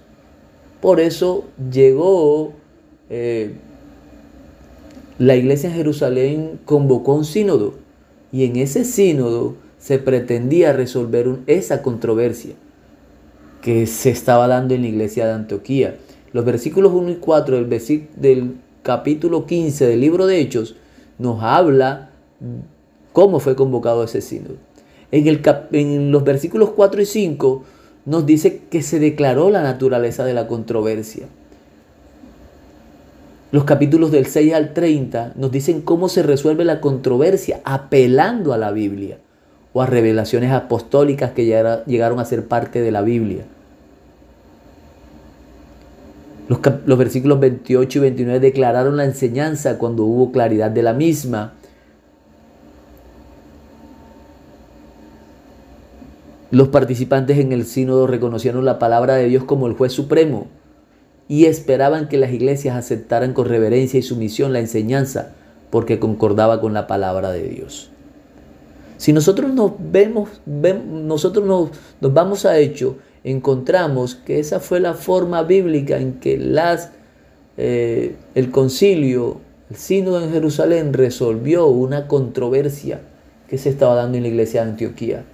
Por 0.80 1.00
eso 1.00 1.44
llegó 1.72 2.52
eh, 3.10 3.56
la 5.18 5.34
iglesia 5.34 5.70
en 5.70 5.74
Jerusalén, 5.74 6.60
convocó 6.64 7.14
un 7.14 7.24
sínodo 7.24 7.74
y 8.30 8.44
en 8.44 8.54
ese 8.54 8.84
sínodo 8.84 9.56
se 9.80 9.98
pretendía 9.98 10.72
resolver 10.72 11.38
esa 11.48 11.82
controversia 11.82 12.54
que 13.60 13.88
se 13.88 14.10
estaba 14.10 14.46
dando 14.46 14.74
en 14.74 14.82
la 14.82 14.88
iglesia 14.88 15.26
de 15.26 15.32
Antioquía. 15.32 15.96
Los 16.32 16.44
versículos 16.44 16.92
1 16.92 17.10
y 17.10 17.16
4 17.16 17.56
del, 17.56 18.08
del 18.14 18.54
capítulo 18.82 19.46
15 19.46 19.86
del 19.86 20.00
libro 20.00 20.26
de 20.26 20.40
Hechos 20.40 20.76
nos 21.18 21.42
habla 21.42 22.10
cómo 23.12 23.40
fue 23.40 23.56
convocado 23.56 24.04
ese 24.04 24.20
sínodo. 24.20 24.56
En, 25.10 25.26
el 25.26 25.42
en 25.72 26.12
los 26.12 26.24
versículos 26.24 26.70
4 26.70 27.02
y 27.02 27.06
5 27.06 27.64
nos 28.06 28.26
dice 28.26 28.62
que 28.70 28.82
se 28.82 28.98
declaró 28.98 29.50
la 29.50 29.62
naturaleza 29.62 30.24
de 30.24 30.34
la 30.34 30.46
controversia. 30.46 31.26
Los 33.50 33.64
capítulos 33.64 34.10
del 34.10 34.26
6 34.26 34.52
al 34.52 34.74
30 34.74 35.32
nos 35.36 35.50
dicen 35.50 35.80
cómo 35.80 36.08
se 36.08 36.22
resuelve 36.22 36.64
la 36.64 36.80
controversia 36.80 37.60
apelando 37.64 38.52
a 38.52 38.58
la 38.58 38.72
Biblia 38.72 39.18
o 39.72 39.80
a 39.80 39.86
revelaciones 39.86 40.52
apostólicas 40.52 41.32
que 41.32 41.46
llegaron 41.86 42.20
a 42.20 42.24
ser 42.26 42.46
parte 42.46 42.82
de 42.82 42.90
la 42.90 43.00
Biblia. 43.00 43.44
Los, 46.48 46.60
los, 46.86 46.98
versículos 46.98 47.40
28 47.40 47.98
y 47.98 48.02
29 48.02 48.40
declararon 48.40 48.96
la 48.96 49.04
enseñanza 49.04 49.78
cuando 49.78 50.04
hubo 50.04 50.32
claridad 50.32 50.70
de 50.70 50.82
la 50.82 50.94
misma. 50.94 51.54
Los 56.50 56.68
participantes 56.68 57.38
en 57.38 57.52
el 57.52 57.66
sínodo 57.66 58.06
reconocieron 58.06 58.64
la 58.64 58.78
palabra 58.78 59.16
de 59.16 59.28
Dios 59.28 59.44
como 59.44 59.66
el 59.66 59.74
juez 59.74 59.92
supremo 59.92 60.46
y 61.28 61.44
esperaban 61.44 62.08
que 62.08 62.16
las 62.16 62.32
iglesias 62.32 62.74
aceptaran 62.76 63.34
con 63.34 63.46
reverencia 63.46 63.98
y 63.98 64.02
sumisión 64.02 64.54
la 64.54 64.60
enseñanza 64.60 65.32
porque 65.70 65.98
concordaba 65.98 66.60
con 66.60 66.72
la 66.72 66.86
palabra 66.86 67.30
de 67.30 67.46
Dios. 67.48 67.90
Si 68.96 69.12
nosotros 69.12 69.52
nos 69.52 69.72
vemos, 69.78 70.40
nosotros 70.46 71.46
nos, 71.46 71.70
nos, 72.00 72.12
vamos 72.14 72.46
a 72.46 72.58
hecho, 72.58 72.96
encontramos 73.24 74.14
que 74.14 74.38
esa 74.40 74.60
fue 74.60 74.80
la 74.80 74.94
forma 74.94 75.42
bíblica 75.42 75.98
en 75.98 76.14
que 76.14 76.38
las, 76.38 76.90
eh, 77.56 78.16
el 78.34 78.50
concilio, 78.50 79.38
el 79.70 79.76
sínodo 79.76 80.22
en 80.22 80.30
Jerusalén 80.30 80.92
resolvió 80.92 81.66
una 81.66 82.06
controversia 82.06 83.00
que 83.48 83.58
se 83.58 83.70
estaba 83.70 83.94
dando 83.94 84.16
en 84.16 84.24
la 84.24 84.28
iglesia 84.28 84.62
de 84.64 84.70
Antioquía. 84.70 85.24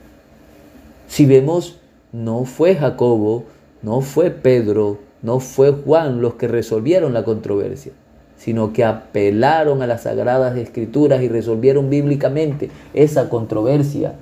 Si 1.09 1.27
vemos, 1.27 1.79
no 2.13 2.45
fue 2.45 2.75
Jacobo, 2.75 3.45
no 3.83 4.01
fue 4.01 4.31
Pedro, 4.31 4.99
no 5.23 5.41
fue 5.41 5.73
Juan 5.73 6.21
los 6.21 6.35
que 6.35 6.49
resolvieron 6.49 7.13
la 7.13 7.25
controversia, 7.25 7.93
sino 8.37 8.73
que 8.73 8.85
apelaron 8.85 9.83
a 9.83 9.87
las 9.87 10.03
sagradas 10.03 10.57
escrituras 10.57 11.23
y 11.23 11.29
resolvieron 11.29 11.91
bíblicamente 11.91 12.71
esa 12.95 13.29
controversia 13.29 14.15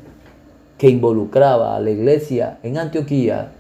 que 0.83 0.91
involucraba 0.91 1.77
a 1.77 1.81
la 1.81 1.91
iglesia 1.91 2.59
en 2.65 2.77
Antioquía, 2.77 3.53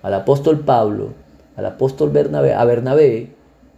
al 0.00 0.14
apóstol 0.14 0.60
Pablo, 0.60 1.08
al 1.56 1.66
apóstol 1.66 2.10
Bernabé, 2.10 3.30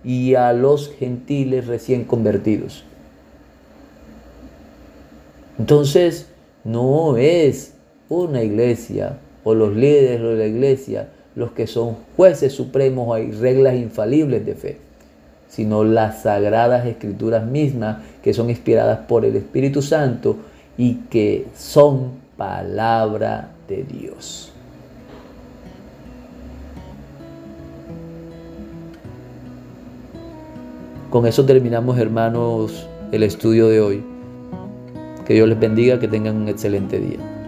y 0.05 0.35
a 0.35 0.53
los 0.53 0.91
gentiles 0.99 1.67
recién 1.67 2.05
convertidos. 2.05 2.85
Entonces, 5.59 6.29
no 6.63 7.17
es 7.17 7.73
una 8.11 8.43
iglesia 8.43 9.17
o 9.45 9.55
los 9.55 9.75
líderes 9.75 10.21
de 10.21 10.37
la 10.37 10.47
iglesia 10.47 11.09
los 11.35 11.53
que 11.53 11.67
son 11.67 11.97
jueces 12.19 12.53
supremos 12.53 13.17
hay 13.17 13.33
reglas 13.33 13.77
infalibles 13.77 14.45
de 14.45 14.55
fe, 14.55 14.77
sino 15.49 15.85
las 15.85 16.25
sagradas 16.25 16.85
escrituras 16.85 17.47
mismas 17.47 18.03
que 18.23 18.35
son 18.35 18.51
inspiradas 18.51 18.99
por 19.09 19.25
el 19.25 19.37
Espíritu 19.37 19.81
Santo 19.81 20.37
y 20.77 20.97
que 21.09 21.47
son 21.57 22.21
palabra 22.41 23.51
de 23.69 23.85
Dios. 23.85 24.51
Con 31.11 31.27
eso 31.27 31.45
terminamos, 31.45 31.99
hermanos, 31.99 32.89
el 33.13 33.25
estudio 33.25 33.69
de 33.69 33.83
hoy. 33.83 34.03
Que 35.27 35.35
Dios 35.35 35.51
les 35.51 35.61
bendiga, 35.61 36.01
que 36.01 36.09
tengan 36.09 36.37
un 36.37 36.49
excelente 36.49 36.99
día. 36.99 37.40